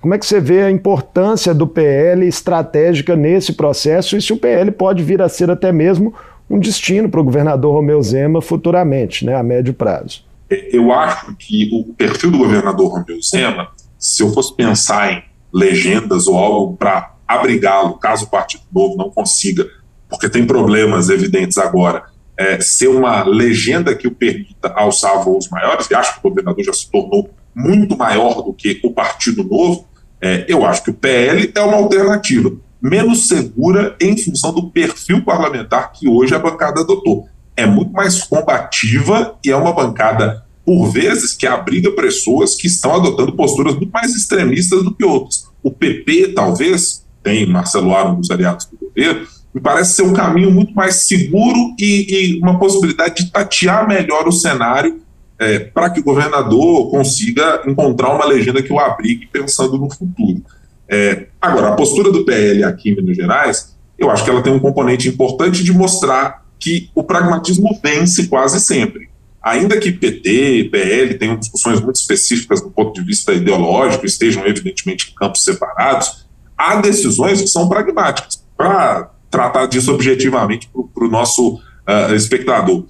Como 0.00 0.14
é 0.14 0.18
que 0.18 0.26
você 0.26 0.40
vê 0.40 0.62
a 0.62 0.70
importância 0.70 1.52
do 1.52 1.66
PL 1.66 2.26
estratégica 2.26 3.16
nesse 3.16 3.52
processo 3.52 4.16
e 4.16 4.22
se 4.22 4.32
o 4.32 4.36
PL 4.36 4.70
pode 4.70 5.02
vir 5.02 5.20
a 5.20 5.28
ser 5.28 5.50
até 5.50 5.72
mesmo 5.72 6.14
um 6.48 6.58
destino 6.58 7.08
para 7.08 7.20
o 7.20 7.24
governador 7.24 7.74
Romeu 7.74 8.00
Zema 8.02 8.40
futuramente, 8.40 9.24
né, 9.24 9.34
a 9.34 9.42
médio 9.42 9.74
prazo? 9.74 10.24
Eu 10.48 10.92
acho 10.92 11.34
que 11.36 11.68
o 11.72 11.92
perfil 11.94 12.30
do 12.30 12.38
governador 12.38 12.90
Romeu 12.90 13.20
Zema, 13.20 13.68
se 13.98 14.22
eu 14.22 14.32
fosse 14.32 14.54
pensar 14.54 15.12
em 15.12 15.22
legendas 15.52 16.26
ou 16.26 16.38
algo 16.38 16.76
para 16.76 17.14
abrigá-lo, 17.26 17.98
caso 17.98 18.24
o 18.24 18.30
Partido 18.30 18.62
Novo 18.72 18.96
não 18.96 19.10
consiga, 19.10 19.66
porque 20.08 20.28
tem 20.28 20.46
problemas 20.46 21.10
evidentes 21.10 21.58
agora, 21.58 22.04
é, 22.36 22.60
ser 22.60 22.88
uma 22.88 23.24
legenda 23.24 23.94
que 23.94 24.06
o 24.06 24.14
permita 24.14 24.72
alçar 24.74 25.22
voos 25.22 25.48
maiores, 25.48 25.90
e 25.90 25.94
acho 25.94 26.14
que 26.14 26.20
o 26.20 26.30
governador 26.30 26.64
já 26.64 26.72
se 26.72 26.90
tornou 26.90 27.28
muito 27.54 27.98
maior 27.98 28.42
do 28.42 28.54
que 28.54 28.80
o 28.84 28.92
Partido 28.92 29.42
Novo, 29.42 29.84
é, 30.20 30.44
eu 30.48 30.64
acho 30.64 30.82
que 30.82 30.90
o 30.90 30.94
PL 30.94 31.50
é 31.54 31.60
uma 31.60 31.76
alternativa 31.76 32.52
menos 32.80 33.26
segura 33.26 33.96
em 34.00 34.16
função 34.16 34.52
do 34.52 34.70
perfil 34.70 35.24
parlamentar 35.24 35.92
que 35.92 36.08
hoje 36.08 36.34
a 36.34 36.38
bancada 36.38 36.80
adotou. 36.80 37.28
É 37.56 37.66
muito 37.66 37.92
mais 37.92 38.22
combativa 38.22 39.36
e 39.44 39.50
é 39.50 39.56
uma 39.56 39.72
bancada, 39.72 40.44
por 40.64 40.90
vezes, 40.90 41.34
que 41.34 41.46
abriga 41.46 41.90
pessoas 41.92 42.54
que 42.54 42.68
estão 42.68 42.94
adotando 42.94 43.32
posturas 43.32 43.74
muito 43.74 43.90
mais 43.90 44.14
extremistas 44.14 44.84
do 44.84 44.94
que 44.94 45.04
outras. 45.04 45.48
O 45.62 45.72
PP, 45.72 46.34
talvez, 46.34 47.04
tem 47.22 47.48
Marcelo 47.48 47.94
Aro 47.94 48.14
dos 48.14 48.30
aliados 48.30 48.66
do 48.66 48.78
governo, 48.78 49.26
me 49.52 49.60
parece 49.60 49.94
ser 49.94 50.02
um 50.02 50.12
caminho 50.12 50.52
muito 50.52 50.72
mais 50.72 51.06
seguro 51.06 51.74
e, 51.78 52.06
e 52.36 52.38
uma 52.40 52.58
possibilidade 52.58 53.24
de 53.24 53.30
tatear 53.32 53.88
melhor 53.88 54.28
o 54.28 54.32
cenário 54.32 55.00
é, 55.38 55.58
para 55.60 55.90
que 55.90 56.00
o 56.00 56.04
governador 56.04 56.90
consiga 56.90 57.62
encontrar 57.66 58.14
uma 58.14 58.24
legenda 58.24 58.62
que 58.62 58.72
o 58.72 58.78
abrigue 58.78 59.26
pensando 59.26 59.78
no 59.78 59.92
futuro. 59.92 60.42
É, 60.88 61.26
agora, 61.40 61.68
a 61.68 61.72
postura 61.72 62.10
do 62.10 62.24
PL 62.24 62.64
aqui 62.64 62.90
em 62.90 62.96
Minas 62.96 63.16
Gerais, 63.16 63.76
eu 63.98 64.10
acho 64.10 64.24
que 64.24 64.30
ela 64.30 64.42
tem 64.42 64.52
um 64.52 64.58
componente 64.58 65.08
importante 65.08 65.62
de 65.62 65.72
mostrar 65.72 66.44
que 66.58 66.90
o 66.94 67.02
pragmatismo 67.02 67.78
vence 67.82 68.26
quase 68.26 68.60
sempre. 68.60 69.08
Ainda 69.40 69.78
que 69.78 69.92
PT 69.92 70.68
PL 70.72 71.14
tenham 71.14 71.36
discussões 71.36 71.80
muito 71.80 71.96
específicas 71.96 72.60
do 72.60 72.70
ponto 72.70 72.92
de 72.92 73.06
vista 73.06 73.32
ideológico, 73.32 74.04
estejam 74.04 74.44
evidentemente 74.46 75.10
em 75.10 75.14
campos 75.14 75.44
separados, 75.44 76.26
há 76.56 76.76
decisões 76.76 77.40
que 77.40 77.46
são 77.46 77.68
pragmáticas. 77.68 78.44
Para 78.56 79.10
tratar 79.30 79.66
disso 79.66 79.92
objetivamente 79.92 80.68
para 80.94 81.04
o 81.04 81.08
nosso 81.08 81.54
uh, 81.54 82.14
espectador. 82.14 82.84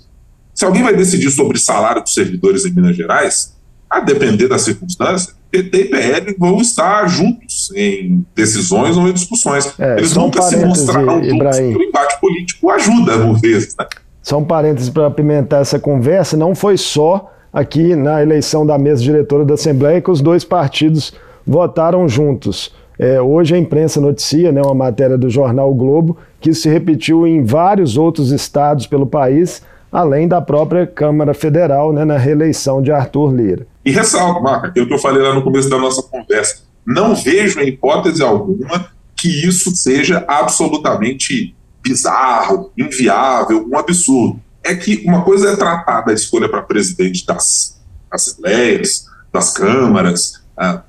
Se 0.59 0.65
alguém 0.65 0.83
vai 0.83 0.93
decidir 0.93 1.31
sobre 1.31 1.57
salário 1.57 2.03
dos 2.03 2.13
servidores 2.13 2.67
em 2.67 2.73
Minas 2.73 2.97
Gerais, 2.97 3.57
a 3.89 4.01
depender 4.01 4.49
da 4.49 4.59
circunstância, 4.59 5.33
PT 5.53 5.83
e 5.83 5.85
PL 5.85 6.37
vão 6.37 6.61
estar 6.61 7.07
juntos 7.09 7.71
em 7.77 8.27
decisões 8.35 8.97
ou 8.97 9.07
em 9.07 9.13
discussões. 9.13 9.73
É, 9.79 9.99
Eles 9.99 10.17
nunca 10.17 10.43
se 10.43 10.57
mostraram 10.57 11.23
juntos, 11.23 11.59
o 11.59 11.81
embate 11.81 12.21
político 12.21 12.71
ajuda, 12.73 13.19
por 13.21 13.41
vezes. 13.41 13.77
Né? 13.79 13.87
Só 14.21 14.39
um 14.39 14.45
parênteses 14.45 14.91
para 14.91 15.07
apimentar 15.07 15.61
essa 15.61 15.79
conversa, 15.79 16.37
não 16.37 16.57
foi 16.57 16.77
só 16.77 17.33
aqui 17.53 17.95
na 17.95 18.21
eleição 18.21 18.67
da 18.67 18.77
mesa 18.77 19.01
diretora 19.01 19.45
da 19.45 19.55
Assembleia 19.55 20.01
que 20.01 20.11
os 20.11 20.21
dois 20.21 20.43
partidos 20.43 21.15
votaram 21.47 22.09
juntos. 22.09 22.75
É, 22.99 23.21
hoje 23.21 23.55
a 23.55 23.59
imprensa 23.59 24.01
noticia, 24.01 24.51
né, 24.51 24.61
uma 24.61 24.75
matéria 24.75 25.17
do 25.17 25.31
jornal 25.31 25.71
o 25.71 25.75
Globo, 25.75 26.17
que 26.41 26.53
se 26.53 26.69
repetiu 26.69 27.29
em 27.29 27.45
vários 27.45 27.97
outros 27.97 28.33
estados 28.33 28.89
pelo 28.89 29.07
país, 29.07 29.63
além 29.91 30.29
da 30.29 30.41
própria 30.41 30.87
Câmara 30.87 31.35
Federal, 31.35 31.93
né, 31.93 32.05
na 32.05 32.17
reeleição 32.17 32.83
de 32.83 32.93
Arthur 32.93 33.35
Lira. 33.35 33.67
E 33.85 33.91
ressalto, 33.91 34.43
Marca, 34.43 34.69
aquilo 34.69 34.87
que 34.87 34.95
eu 34.95 34.99
falei 34.99 35.23
lá 35.23 35.35
no 35.35 35.43
começo 35.43 35.69
da 35.69 35.79
nossa 35.79 36.03
conversa, 36.03 36.63
não 36.87 37.15
vejo 37.15 37.61
em 37.61 37.69
hipótese 37.69 38.23
alguma 38.23 38.91
que 39.17 39.29
isso 39.47 39.75
seja 39.75 40.25
absolutamente 40.29 41.55
bizarro, 41.83 42.71
inviável, 42.77 43.67
um 43.69 43.77
absurdo. 43.77 44.41
É 44.63 44.75
que 44.75 45.05
uma 45.07 45.23
coisa 45.23 45.51
é 45.51 45.57
tratar 45.57 46.03
da 46.03 46.13
escolha 46.13 46.49
para 46.49 46.63
presidente 46.63 47.25
das 47.27 47.81
assembleias, 48.11 49.07
das 49.33 49.53
câmaras, 49.53 50.41
ah, 50.57 50.83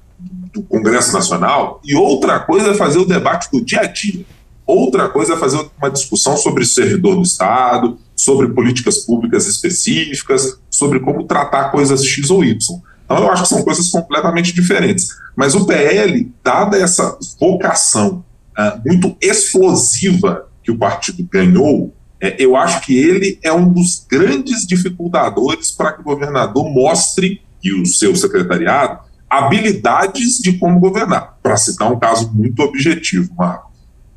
do 0.54 0.62
Congresso 0.64 1.14
Nacional, 1.14 1.80
e 1.84 1.96
outra 1.96 2.40
coisa 2.40 2.72
é 2.72 2.74
fazer 2.74 3.00
o 3.00 3.06
debate 3.06 3.50
do 3.52 3.64
dia 3.64 3.82
a 3.82 3.86
dia. 3.86 4.26
Outra 4.66 5.10
coisa 5.10 5.34
é 5.34 5.38
fazer 5.38 5.68
uma 5.78 5.90
discussão 5.90 6.38
sobre 6.38 6.66
servidor 6.66 7.16
do 7.16 7.24
Estado, 7.24 7.98
sobre 8.20 8.50
políticas 8.50 8.98
públicas 8.98 9.48
específicas, 9.48 10.60
sobre 10.70 11.00
como 11.00 11.24
tratar 11.24 11.72
coisas 11.72 12.04
X 12.04 12.30
ou 12.30 12.44
Y. 12.44 12.58
Então, 13.06 13.18
eu 13.18 13.32
acho 13.32 13.44
que 13.44 13.50
são 13.50 13.64
coisas 13.64 13.90
completamente 13.90 14.54
diferentes. 14.54 15.08
Mas 15.38 15.56
o 15.56 15.66
PL, 15.66 16.30
dada 16.44 16.78
essa 16.78 17.18
vocação 17.40 18.26
uh, 18.58 18.82
muito 18.86 19.16
explosiva 19.22 20.50
que 20.62 20.70
o 20.70 20.78
partido 20.78 21.26
ganhou, 21.32 21.94
é, 22.22 22.36
eu 22.38 22.58
acho 22.58 22.82
que 22.82 22.94
ele 22.98 23.40
é 23.42 23.54
um 23.54 23.72
dos 23.72 24.06
grandes 24.06 24.68
dificultadores 24.68 25.72
para 25.72 25.94
que 25.94 26.02
o 26.02 26.04
governador 26.04 26.70
mostre, 26.70 27.42
e 27.64 27.74
o 27.74 27.86
seu 27.86 28.14
secretariado, 28.18 29.00
habilidades 29.30 30.40
de 30.40 30.58
como 30.58 30.78
governar. 30.80 31.38
Para 31.42 31.56
citar 31.56 31.90
um 31.90 31.98
caso 31.98 32.30
muito 32.34 32.62
objetivo, 32.62 33.34
Marco. 33.34 33.72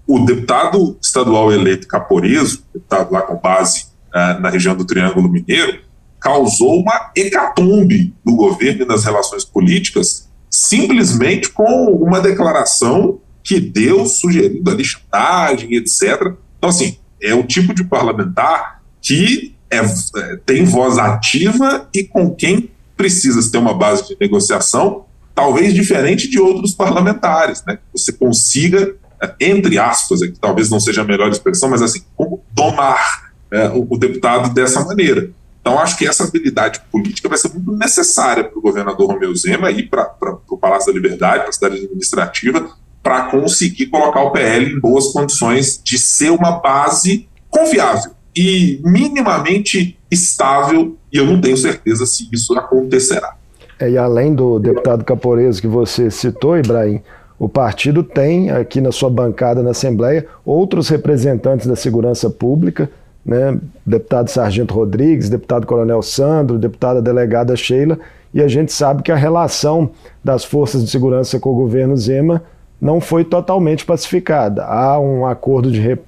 O 0.08 0.18
deputado 0.18 0.98
estadual 1.00 1.52
eleito 1.52 1.86
Caporeso, 1.86 2.64
deputado 2.74 3.12
lá 3.12 3.22
com 3.22 3.36
base 3.36 3.91
na 4.12 4.50
região 4.50 4.76
do 4.76 4.84
Triângulo 4.84 5.28
Mineiro, 5.28 5.80
causou 6.20 6.80
uma 6.80 7.10
hecatombe 7.16 8.14
no 8.24 8.36
governo 8.36 8.82
e 8.82 8.86
nas 8.86 9.04
relações 9.04 9.44
políticas, 9.44 10.28
simplesmente 10.48 11.48
com 11.48 11.86
uma 11.86 12.20
declaração 12.20 13.18
que 13.42 13.58
deu 13.58 14.06
sugerindo 14.06 14.70
ali 14.70 14.84
chantagem, 14.84 15.74
etc. 15.74 16.34
Então, 16.58 16.70
assim, 16.70 16.96
é 17.20 17.34
o 17.34 17.42
tipo 17.42 17.74
de 17.74 17.84
parlamentar 17.84 18.82
que 19.00 19.54
é, 19.68 19.78
é, 19.78 20.36
tem 20.46 20.64
voz 20.64 20.98
ativa 20.98 21.88
e 21.92 22.04
com 22.04 22.30
quem 22.34 22.70
precisa 22.96 23.50
ter 23.50 23.58
uma 23.58 23.74
base 23.74 24.06
de 24.06 24.16
negociação, 24.20 25.06
talvez 25.34 25.74
diferente 25.74 26.28
de 26.28 26.38
outros 26.38 26.72
parlamentares, 26.74 27.64
né? 27.66 27.78
Você 27.92 28.12
consiga, 28.12 28.94
é, 29.20 29.34
entre 29.40 29.78
aspas, 29.78 30.20
que 30.20 30.38
talvez 30.38 30.70
não 30.70 30.78
seja 30.78 31.00
a 31.00 31.04
melhor 31.04 31.30
expressão, 31.30 31.70
mas 31.70 31.82
assim, 31.82 32.02
como 32.14 32.44
domar 32.52 33.31
é, 33.52 33.68
o, 33.68 33.86
o, 33.90 33.98
deputado 33.98 34.52
dessa 34.52 34.82
maneira. 34.82 35.30
Então, 35.60 35.78
acho 35.78 35.96
que 35.96 36.08
essa 36.08 36.24
habilidade 36.24 36.80
política 36.90 37.28
vai 37.28 37.38
ser 37.38 37.52
muito 37.52 37.70
necessária 37.72 38.42
para 38.42 38.58
o 38.58 38.62
governador 38.62 39.12
Romeu 39.12 39.34
Zema 39.36 39.70
e 39.70 39.84
para 39.84 40.10
o 40.48 40.56
Palácio 40.56 40.92
da 40.92 40.98
Liberdade, 40.98 41.40
para 41.40 41.50
a 41.50 41.52
cidade 41.52 41.76
administrativa, 41.84 42.70
para 43.02 43.26
conseguir 43.26 43.86
colocar 43.86 44.22
o 44.22 44.30
PL 44.30 44.72
em 44.72 44.80
boas 44.80 45.08
condições 45.08 45.80
de 45.84 45.98
ser 45.98 46.30
uma 46.30 46.52
base 46.60 47.28
confiável 47.48 48.12
e 48.34 48.80
minimamente 48.82 49.98
estável, 50.10 50.96
e 51.12 51.18
eu 51.18 51.26
não 51.26 51.40
tenho 51.40 51.56
certeza 51.56 52.06
se 52.06 52.28
isso 52.32 52.58
acontecerá. 52.58 53.36
É, 53.78 53.90
e 53.90 53.98
além 53.98 54.34
do 54.34 54.58
deputado 54.58 55.04
Caporeso 55.04 55.60
que 55.60 55.68
você 55.68 56.10
citou, 56.10 56.56
Ibrahim, 56.56 57.00
o 57.38 57.48
partido 57.48 58.02
tem 58.02 58.50
aqui 58.50 58.80
na 58.80 58.92
sua 58.92 59.10
bancada 59.10 59.62
na 59.62 59.70
Assembleia 59.70 60.26
outros 60.44 60.88
representantes 60.88 61.66
da 61.66 61.74
segurança 61.74 62.30
pública, 62.30 62.88
né? 63.24 63.58
deputado 63.86 64.28
Sargento 64.28 64.74
Rodrigues, 64.74 65.28
deputado 65.28 65.66
Coronel 65.66 66.02
Sandro, 66.02 66.58
deputada 66.58 67.00
delegada 67.00 67.56
Sheila, 67.56 67.98
e 68.34 68.40
a 68.42 68.48
gente 68.48 68.72
sabe 68.72 69.02
que 69.02 69.12
a 69.12 69.16
relação 69.16 69.90
das 70.24 70.44
forças 70.44 70.82
de 70.82 70.90
segurança 70.90 71.38
com 71.38 71.50
o 71.50 71.54
governo 71.54 71.96
Zema 71.96 72.42
não 72.80 73.00
foi 73.00 73.24
totalmente 73.24 73.84
pacificada. 73.84 74.64
Há 74.64 74.98
um 74.98 75.24
acordo 75.26 75.70
de 75.70 75.98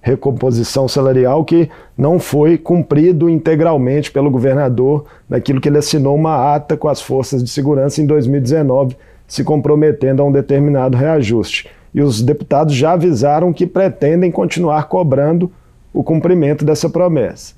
recomposição 0.00 0.88
salarial 0.88 1.44
que 1.44 1.70
não 1.96 2.18
foi 2.18 2.58
cumprido 2.58 3.28
integralmente 3.28 4.10
pelo 4.10 4.30
governador 4.30 5.06
naquilo 5.28 5.60
que 5.60 5.68
ele 5.68 5.78
assinou 5.78 6.14
uma 6.14 6.54
ata 6.54 6.76
com 6.76 6.88
as 6.88 7.00
forças 7.00 7.42
de 7.42 7.48
segurança 7.48 8.02
em 8.02 8.06
2019, 8.06 8.96
se 9.26 9.44
comprometendo 9.44 10.22
a 10.22 10.24
um 10.24 10.32
determinado 10.32 10.96
reajuste. 10.96 11.68
E 11.94 12.02
os 12.02 12.20
deputados 12.20 12.74
já 12.74 12.92
avisaram 12.92 13.52
que 13.52 13.66
pretendem 13.66 14.30
continuar 14.30 14.84
cobrando 14.88 15.50
o 15.92 16.02
cumprimento 16.02 16.64
dessa 16.64 16.88
promessa. 16.88 17.54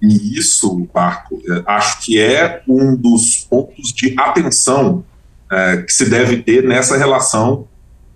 E 0.00 0.38
isso, 0.38 0.88
Marco, 0.94 1.40
é, 1.48 1.62
acho 1.66 2.00
que 2.00 2.20
é 2.20 2.62
um 2.68 2.96
dos 2.96 3.46
pontos 3.50 3.92
de 3.92 4.14
atenção 4.18 5.04
é, 5.50 5.78
que 5.78 5.92
se 5.92 6.08
deve 6.08 6.38
ter 6.38 6.62
nessa 6.62 6.96
relação 6.96 7.66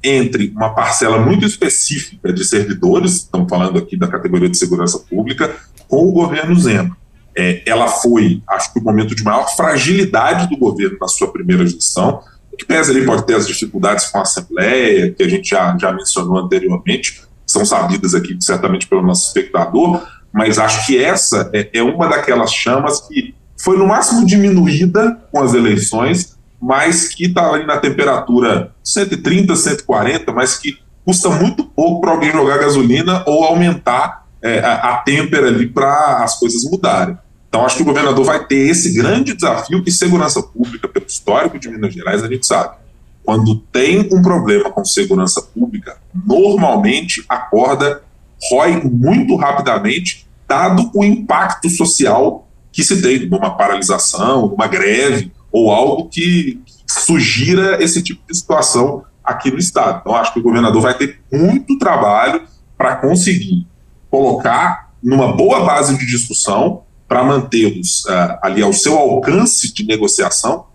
entre 0.02 0.52
uma 0.54 0.70
parcela 0.70 1.18
muito 1.18 1.46
específica 1.46 2.32
de 2.32 2.44
servidores, 2.44 3.16
estamos 3.16 3.48
falando 3.48 3.78
aqui 3.78 3.96
da 3.96 4.08
categoria 4.08 4.48
de 4.48 4.58
segurança 4.58 4.98
pública, 4.98 5.54
com 5.88 6.08
o 6.08 6.12
governo 6.12 6.58
Zema. 6.58 6.96
É, 7.36 7.62
ela 7.64 7.88
foi, 7.88 8.42
acho 8.48 8.72
que, 8.72 8.80
o 8.80 8.82
momento 8.82 9.14
de 9.14 9.22
maior 9.22 9.46
fragilidade 9.56 10.48
do 10.48 10.56
governo 10.56 10.98
na 11.00 11.08
sua 11.08 11.32
primeira 11.32 11.66
gestão, 11.66 12.20
que 12.58 12.66
pesa 12.66 12.90
ali 12.90 13.06
pode 13.06 13.24
ter 13.24 13.34
as 13.34 13.46
dificuldades 13.46 14.06
com 14.06 14.18
a 14.18 14.22
Assembleia, 14.22 15.12
que 15.12 15.22
a 15.22 15.28
gente 15.28 15.48
já, 15.48 15.76
já 15.78 15.92
mencionou 15.92 16.38
anteriormente, 16.38 17.22
são 17.46 17.64
sabidas 17.64 18.14
aqui 18.14 18.36
certamente 18.40 18.86
pelo 18.86 19.02
nosso 19.02 19.28
espectador, 19.28 20.02
mas 20.32 20.58
acho 20.58 20.86
que 20.86 21.02
essa 21.02 21.50
é, 21.52 21.68
é 21.74 21.82
uma 21.82 22.08
daquelas 22.08 22.52
chamas 22.52 23.00
que 23.00 23.34
foi 23.62 23.76
no 23.76 23.86
máximo 23.86 24.26
diminuída 24.26 25.20
com 25.30 25.40
as 25.40 25.54
eleições, 25.54 26.36
mas 26.60 27.08
que 27.08 27.26
está 27.26 27.50
ali 27.50 27.66
na 27.66 27.76
temperatura 27.76 28.72
130, 28.82 29.54
140, 29.54 30.32
mas 30.32 30.56
que 30.56 30.78
custa 31.04 31.28
muito 31.28 31.64
pouco 31.64 32.00
para 32.00 32.12
alguém 32.12 32.32
jogar 32.32 32.58
gasolina 32.58 33.22
ou 33.26 33.44
aumentar 33.44 34.26
é, 34.40 34.60
a, 34.60 34.74
a 34.74 34.96
têmpera 34.98 35.48
ali 35.48 35.68
para 35.68 36.24
as 36.24 36.38
coisas 36.38 36.64
mudarem. 36.64 37.16
Então, 37.48 37.66
acho 37.66 37.76
que 37.76 37.82
o 37.82 37.86
governador 37.86 38.24
vai 38.24 38.46
ter 38.46 38.70
esse 38.70 38.94
grande 38.94 39.34
desafio 39.34 39.84
que 39.84 39.90
segurança 39.90 40.42
pública, 40.42 40.88
pelo 40.88 41.04
histórico 41.06 41.58
de 41.58 41.68
Minas 41.68 41.92
Gerais, 41.92 42.24
a 42.24 42.28
gente 42.28 42.46
sabe. 42.46 42.76
Quando 43.24 43.56
tem 43.72 44.00
um 44.12 44.20
problema 44.20 44.70
com 44.70 44.84
segurança 44.84 45.40
pública, 45.40 45.96
normalmente 46.12 47.24
a 47.28 47.38
corda 47.38 48.02
rói 48.50 48.82
muito 48.82 49.36
rapidamente, 49.36 50.26
dado 50.48 50.90
o 50.94 51.04
impacto 51.04 51.70
social 51.70 52.48
que 52.72 52.82
se 52.82 53.00
tem 53.00 53.28
numa 53.28 53.50
paralisação, 53.50 54.48
numa 54.48 54.66
greve, 54.66 55.30
ou 55.52 55.70
algo 55.70 56.08
que 56.08 56.60
sugira 56.88 57.82
esse 57.82 58.02
tipo 58.02 58.22
de 58.28 58.36
situação 58.36 59.04
aqui 59.22 59.50
no 59.50 59.58
Estado. 59.58 60.00
Então, 60.00 60.16
acho 60.16 60.32
que 60.32 60.40
o 60.40 60.42
governador 60.42 60.80
vai 60.80 60.94
ter 60.94 61.20
muito 61.30 61.78
trabalho 61.78 62.42
para 62.76 62.96
conseguir 62.96 63.66
colocar 64.10 64.90
numa 65.02 65.32
boa 65.32 65.64
base 65.64 65.96
de 65.96 66.06
discussão 66.06 66.82
para 67.06 67.22
mantê-los 67.22 68.04
uh, 68.06 68.38
ali 68.42 68.62
ao 68.62 68.72
seu 68.72 68.96
alcance 68.96 69.72
de 69.72 69.84
negociação 69.84 70.66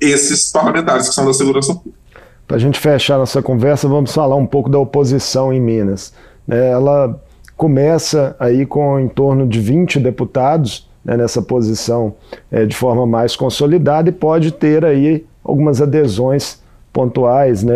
esses 0.00 0.50
parlamentares 0.50 1.08
que 1.08 1.14
são 1.14 1.24
da 1.26 1.32
segurança 1.32 1.74
pública. 1.74 1.98
Para 2.46 2.56
a 2.56 2.60
gente 2.60 2.80
fechar 2.80 3.18
nossa 3.18 3.40
conversa, 3.40 3.86
vamos 3.86 4.12
falar 4.12 4.36
um 4.36 4.46
pouco 4.46 4.68
da 4.68 4.78
oposição 4.78 5.52
em 5.52 5.60
Minas. 5.60 6.12
É, 6.48 6.70
ela 6.70 7.20
começa 7.56 8.34
aí 8.40 8.66
com 8.66 8.98
em 8.98 9.06
torno 9.06 9.46
de 9.46 9.60
20 9.60 10.00
deputados 10.00 10.88
né, 11.04 11.16
nessa 11.16 11.40
posição 11.40 12.14
é, 12.50 12.66
de 12.66 12.74
forma 12.74 13.06
mais 13.06 13.36
consolidada 13.36 14.08
e 14.08 14.12
pode 14.12 14.50
ter 14.52 14.84
aí 14.84 15.24
algumas 15.44 15.80
adesões 15.80 16.60
pontuais, 16.92 17.62
né, 17.62 17.74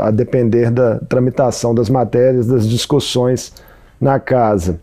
a 0.00 0.10
depender 0.10 0.70
da 0.70 0.98
tramitação 1.08 1.74
das 1.74 1.88
matérias, 1.88 2.46
das 2.46 2.68
discussões 2.68 3.52
na 4.00 4.18
casa. 4.18 4.80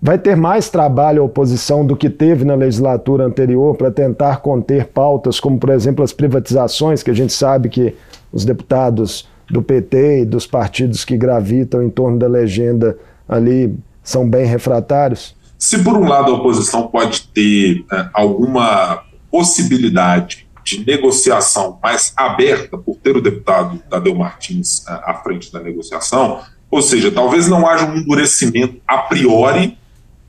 Vai 0.00 0.18
ter 0.18 0.36
mais 0.36 0.68
trabalho 0.68 1.22
a 1.22 1.24
oposição 1.24 1.84
do 1.84 1.96
que 1.96 2.10
teve 2.10 2.44
na 2.44 2.54
legislatura 2.54 3.24
anterior 3.24 3.76
para 3.76 3.90
tentar 3.90 4.38
conter 4.38 4.86
pautas, 4.86 5.40
como, 5.40 5.58
por 5.58 5.70
exemplo, 5.70 6.04
as 6.04 6.12
privatizações, 6.12 7.02
que 7.02 7.10
a 7.10 7.14
gente 7.14 7.32
sabe 7.32 7.68
que 7.68 7.94
os 8.30 8.44
deputados 8.44 9.26
do 9.50 9.62
PT 9.62 10.22
e 10.22 10.24
dos 10.24 10.46
partidos 10.46 11.04
que 11.04 11.16
gravitam 11.16 11.82
em 11.82 11.88
torno 11.88 12.18
da 12.18 12.26
legenda 12.26 12.98
ali 13.28 13.74
são 14.02 14.28
bem 14.28 14.44
refratários? 14.44 15.34
Se, 15.58 15.82
por 15.82 15.96
um 15.96 16.06
lado, 16.06 16.30
a 16.30 16.34
oposição 16.34 16.86
pode 16.88 17.28
ter 17.28 17.84
é, 17.90 18.08
alguma 18.12 19.02
possibilidade 19.30 20.46
de 20.62 20.84
negociação 20.84 21.78
mais 21.82 22.12
aberta 22.16 22.76
por 22.76 22.96
ter 22.96 23.16
o 23.16 23.22
deputado 23.22 23.78
Tadeu 23.88 24.14
Martins 24.14 24.86
é, 24.86 24.92
à 24.92 25.14
frente 25.22 25.50
da 25.50 25.60
negociação, 25.60 26.40
ou 26.70 26.82
seja, 26.82 27.10
talvez 27.10 27.48
não 27.48 27.66
haja 27.66 27.86
um 27.86 27.96
endurecimento 27.96 28.76
a 28.86 28.98
priori 28.98 29.78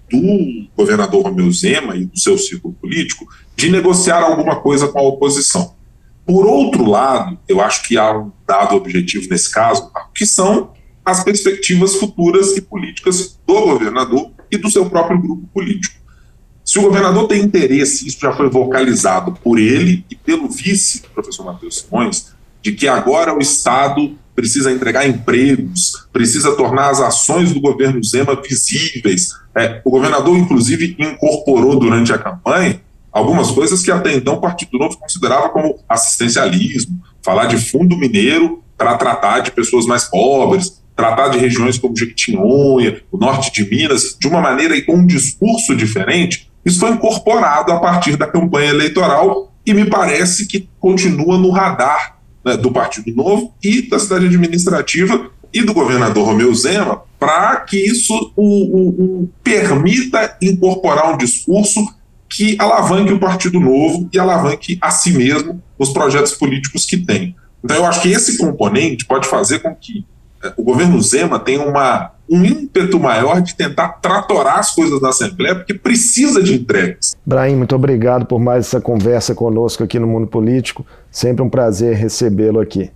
do 0.09 0.67
governador 0.75 1.23
Romeu 1.23 1.51
Zema 1.51 1.95
e 1.95 2.05
do 2.05 2.19
seu 2.19 2.37
círculo 2.37 2.73
político 2.73 3.27
de 3.55 3.69
negociar 3.69 4.23
alguma 4.23 4.57
coisa 4.57 4.87
com 4.87 4.99
a 4.99 5.03
oposição. 5.03 5.75
Por 6.25 6.45
outro 6.45 6.85
lado, 6.89 7.39
eu 7.47 7.61
acho 7.61 7.87
que 7.87 7.97
há 7.97 8.17
um 8.17 8.31
dado 8.45 8.75
objetivo 8.75 9.27
nesse 9.29 9.51
caso, 9.51 9.91
que 10.13 10.25
são 10.25 10.71
as 11.05 11.23
perspectivas 11.23 11.95
futuras 11.95 12.57
e 12.57 12.61
políticas 12.61 13.39
do 13.47 13.61
governador 13.61 14.31
e 14.51 14.57
do 14.57 14.69
seu 14.69 14.89
próprio 14.89 15.21
grupo 15.21 15.47
político. 15.53 15.95
Se 16.65 16.77
o 16.79 16.81
governador 16.81 17.29
tem 17.29 17.41
interesse, 17.41 18.05
isso 18.05 18.19
já 18.19 18.33
foi 18.33 18.49
vocalizado 18.49 19.31
por 19.41 19.57
ele 19.57 20.05
e 20.09 20.15
pelo 20.15 20.49
vice, 20.49 21.01
professor 21.13 21.45
Matheus 21.45 21.79
Simões, 21.79 22.33
de 22.61 22.73
que 22.73 22.89
agora 22.89 23.33
o 23.33 23.39
Estado 23.39 24.17
precisa 24.37 24.71
entregar 24.71 25.07
empregos, 25.07 26.07
precisa 26.13 26.55
tornar 26.55 26.91
as 26.91 27.01
ações 27.01 27.51
do 27.51 27.59
governo 27.59 28.03
Zema 28.03 28.39
visíveis. 28.39 29.29
É, 29.57 29.81
o 29.83 29.89
governador, 29.89 30.37
inclusive, 30.37 30.95
incorporou 30.99 31.79
durante 31.79 32.13
a 32.13 32.19
campanha 32.19 32.79
algumas 33.11 33.49
coisas 33.49 33.81
que 33.81 33.89
até 33.89 34.13
então 34.13 34.35
o 34.35 34.39
Partido 34.39 34.77
Novo 34.77 34.95
considerava 34.99 35.49
como 35.49 35.79
assistencialismo, 35.89 37.01
falar 37.23 37.47
de 37.47 37.57
fundo 37.57 37.97
mineiro 37.97 38.61
para 38.77 38.95
tratar 38.95 39.39
de 39.39 39.49
pessoas 39.49 39.87
mais 39.87 40.03
pobres, 40.03 40.83
tratar 40.95 41.29
de 41.29 41.39
regiões 41.39 41.79
como 41.79 41.97
Jequitinhonha, 41.97 43.01
o 43.11 43.17
norte 43.17 43.51
de 43.51 43.67
Minas, 43.67 44.15
de 44.19 44.27
uma 44.27 44.39
maneira 44.39 44.77
e 44.77 44.83
com 44.83 44.97
um 44.97 45.07
discurso 45.07 45.75
diferente, 45.75 46.47
isso 46.63 46.79
foi 46.79 46.91
incorporado 46.91 47.71
a 47.71 47.79
partir 47.79 48.15
da 48.17 48.27
campanha 48.27 48.69
eleitoral 48.69 49.51
e 49.65 49.73
me 49.73 49.85
parece 49.85 50.45
que 50.45 50.69
continua 50.79 51.39
no 51.39 51.49
radar 51.49 52.16
né, 52.47 52.57
do 52.57 52.71
Partido 52.71 53.13
Novo 53.13 53.53
e 53.61 53.81
da 53.81 53.99
cidade 53.99 54.25
administrativa 54.25 55.29
e 55.53 55.61
do 55.61 55.73
governador 55.73 56.25
Romeu 56.25 56.53
Zema 56.55 57.01
para 57.19 57.57
que 57.57 57.77
isso 57.77 58.33
permita 59.43 60.37
incorporar 60.41 61.13
um 61.13 61.17
discurso 61.17 61.79
que 62.29 62.55
alavanque 62.59 63.13
o 63.13 63.19
Partido 63.19 63.59
Novo 63.59 64.09
e 64.11 64.19
alavanque 64.19 64.77
a 64.81 64.91
si 64.91 65.11
mesmo 65.11 65.61
os 65.77 65.89
projetos 65.89 66.33
políticos 66.33 66.85
que 66.85 66.97
tem. 66.97 67.35
Então, 67.63 67.77
eu 67.77 67.85
acho 67.85 68.01
que 68.01 68.09
esse 68.09 68.37
componente 68.37 69.05
pode 69.05 69.27
fazer 69.27 69.59
com 69.59 69.73
que 69.75 70.05
o 70.55 70.63
governo 70.63 71.01
Zema 71.01 71.39
tem 71.39 71.57
uma, 71.57 72.11
um 72.29 72.43
ímpeto 72.43 72.99
maior 72.99 73.41
de 73.41 73.55
tentar 73.55 73.89
tratorar 74.01 74.59
as 74.59 74.73
coisas 74.73 74.99
da 74.99 75.09
Assembleia, 75.09 75.55
porque 75.55 75.73
precisa 75.73 76.41
de 76.43 76.55
entregas. 76.55 77.15
Brahim, 77.25 77.55
muito 77.55 77.75
obrigado 77.75 78.25
por 78.25 78.39
mais 78.39 78.67
essa 78.67 78.81
conversa 78.81 79.33
conosco 79.33 79.83
aqui 79.83 79.97
no 79.97 80.07
Mundo 80.07 80.27
Político. 80.27 80.85
Sempre 81.09 81.43
um 81.43 81.49
prazer 81.49 81.95
recebê-lo 81.95 82.59
aqui. 82.59 82.91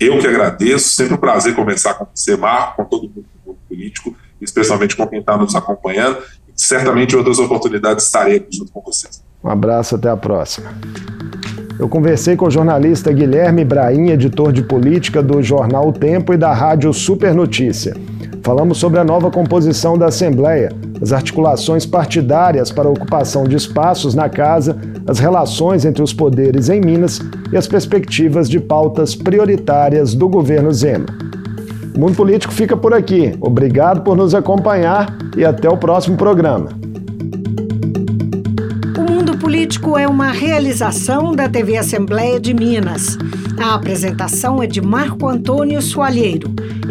Eu 0.00 0.18
que 0.18 0.26
agradeço, 0.26 0.90
sempre 0.90 1.14
um 1.14 1.18
prazer 1.18 1.54
conversar 1.54 1.94
com 1.94 2.06
você, 2.12 2.36
Marco, 2.36 2.76
com 2.76 2.84
todo 2.84 3.02
mundo 3.02 3.24
do 3.44 3.46
mundo 3.46 3.58
político, 3.68 4.16
especialmente 4.40 4.96
com 4.96 5.06
quem 5.06 5.20
está 5.20 5.36
nos 5.36 5.54
acompanhando. 5.54 6.18
E 6.48 6.52
certamente 6.56 7.14
em 7.14 7.18
outras 7.18 7.38
oportunidades 7.38 8.06
estarei 8.06 8.36
aqui 8.36 8.56
junto 8.56 8.72
com 8.72 8.80
vocês. 8.80 9.22
Um 9.44 9.50
abraço, 9.50 9.94
até 9.94 10.08
a 10.08 10.16
próxima. 10.16 10.72
Eu 11.78 11.88
conversei 11.88 12.36
com 12.36 12.46
o 12.46 12.50
jornalista 12.50 13.12
Guilherme 13.12 13.64
Braim, 13.64 14.10
editor 14.10 14.52
de 14.52 14.62
política 14.62 15.22
do 15.22 15.42
jornal 15.42 15.88
o 15.88 15.92
Tempo 15.92 16.32
e 16.32 16.36
da 16.36 16.52
rádio 16.52 16.92
Super 16.92 17.34
Notícia. 17.34 17.94
Falamos 18.42 18.78
sobre 18.78 18.98
a 18.98 19.04
nova 19.04 19.30
composição 19.30 19.96
da 19.96 20.06
Assembleia, 20.06 20.72
as 21.00 21.12
articulações 21.12 21.86
partidárias 21.86 22.72
para 22.72 22.88
a 22.88 22.92
ocupação 22.92 23.44
de 23.44 23.54
espaços 23.54 24.14
na 24.14 24.28
casa, 24.28 24.76
as 25.06 25.20
relações 25.20 25.84
entre 25.84 26.02
os 26.02 26.12
poderes 26.12 26.68
em 26.68 26.80
Minas 26.80 27.20
e 27.52 27.56
as 27.56 27.68
perspectivas 27.68 28.48
de 28.48 28.58
pautas 28.58 29.14
prioritárias 29.14 30.12
do 30.14 30.28
governo 30.28 30.72
Zema. 30.72 31.06
O 31.94 32.00
Mundo 32.00 32.16
Político 32.16 32.52
fica 32.52 32.76
por 32.76 32.92
aqui. 32.92 33.36
Obrigado 33.40 34.02
por 34.02 34.16
nos 34.16 34.34
acompanhar 34.34 35.16
e 35.36 35.44
até 35.44 35.68
o 35.68 35.76
próximo 35.76 36.16
programa. 36.16 36.82
Político 39.52 39.98
é 39.98 40.08
uma 40.08 40.30
realização 40.30 41.34
da 41.34 41.48
TV 41.48 41.76
Assembleia 41.76 42.40
de 42.40 42.54
Minas. 42.54 43.18
A 43.60 43.74
apresentação 43.74 44.62
é 44.62 44.66
de 44.66 44.80
Marco 44.80 45.28
Antônio 45.28 45.82
Soalheiro, 45.82 46.52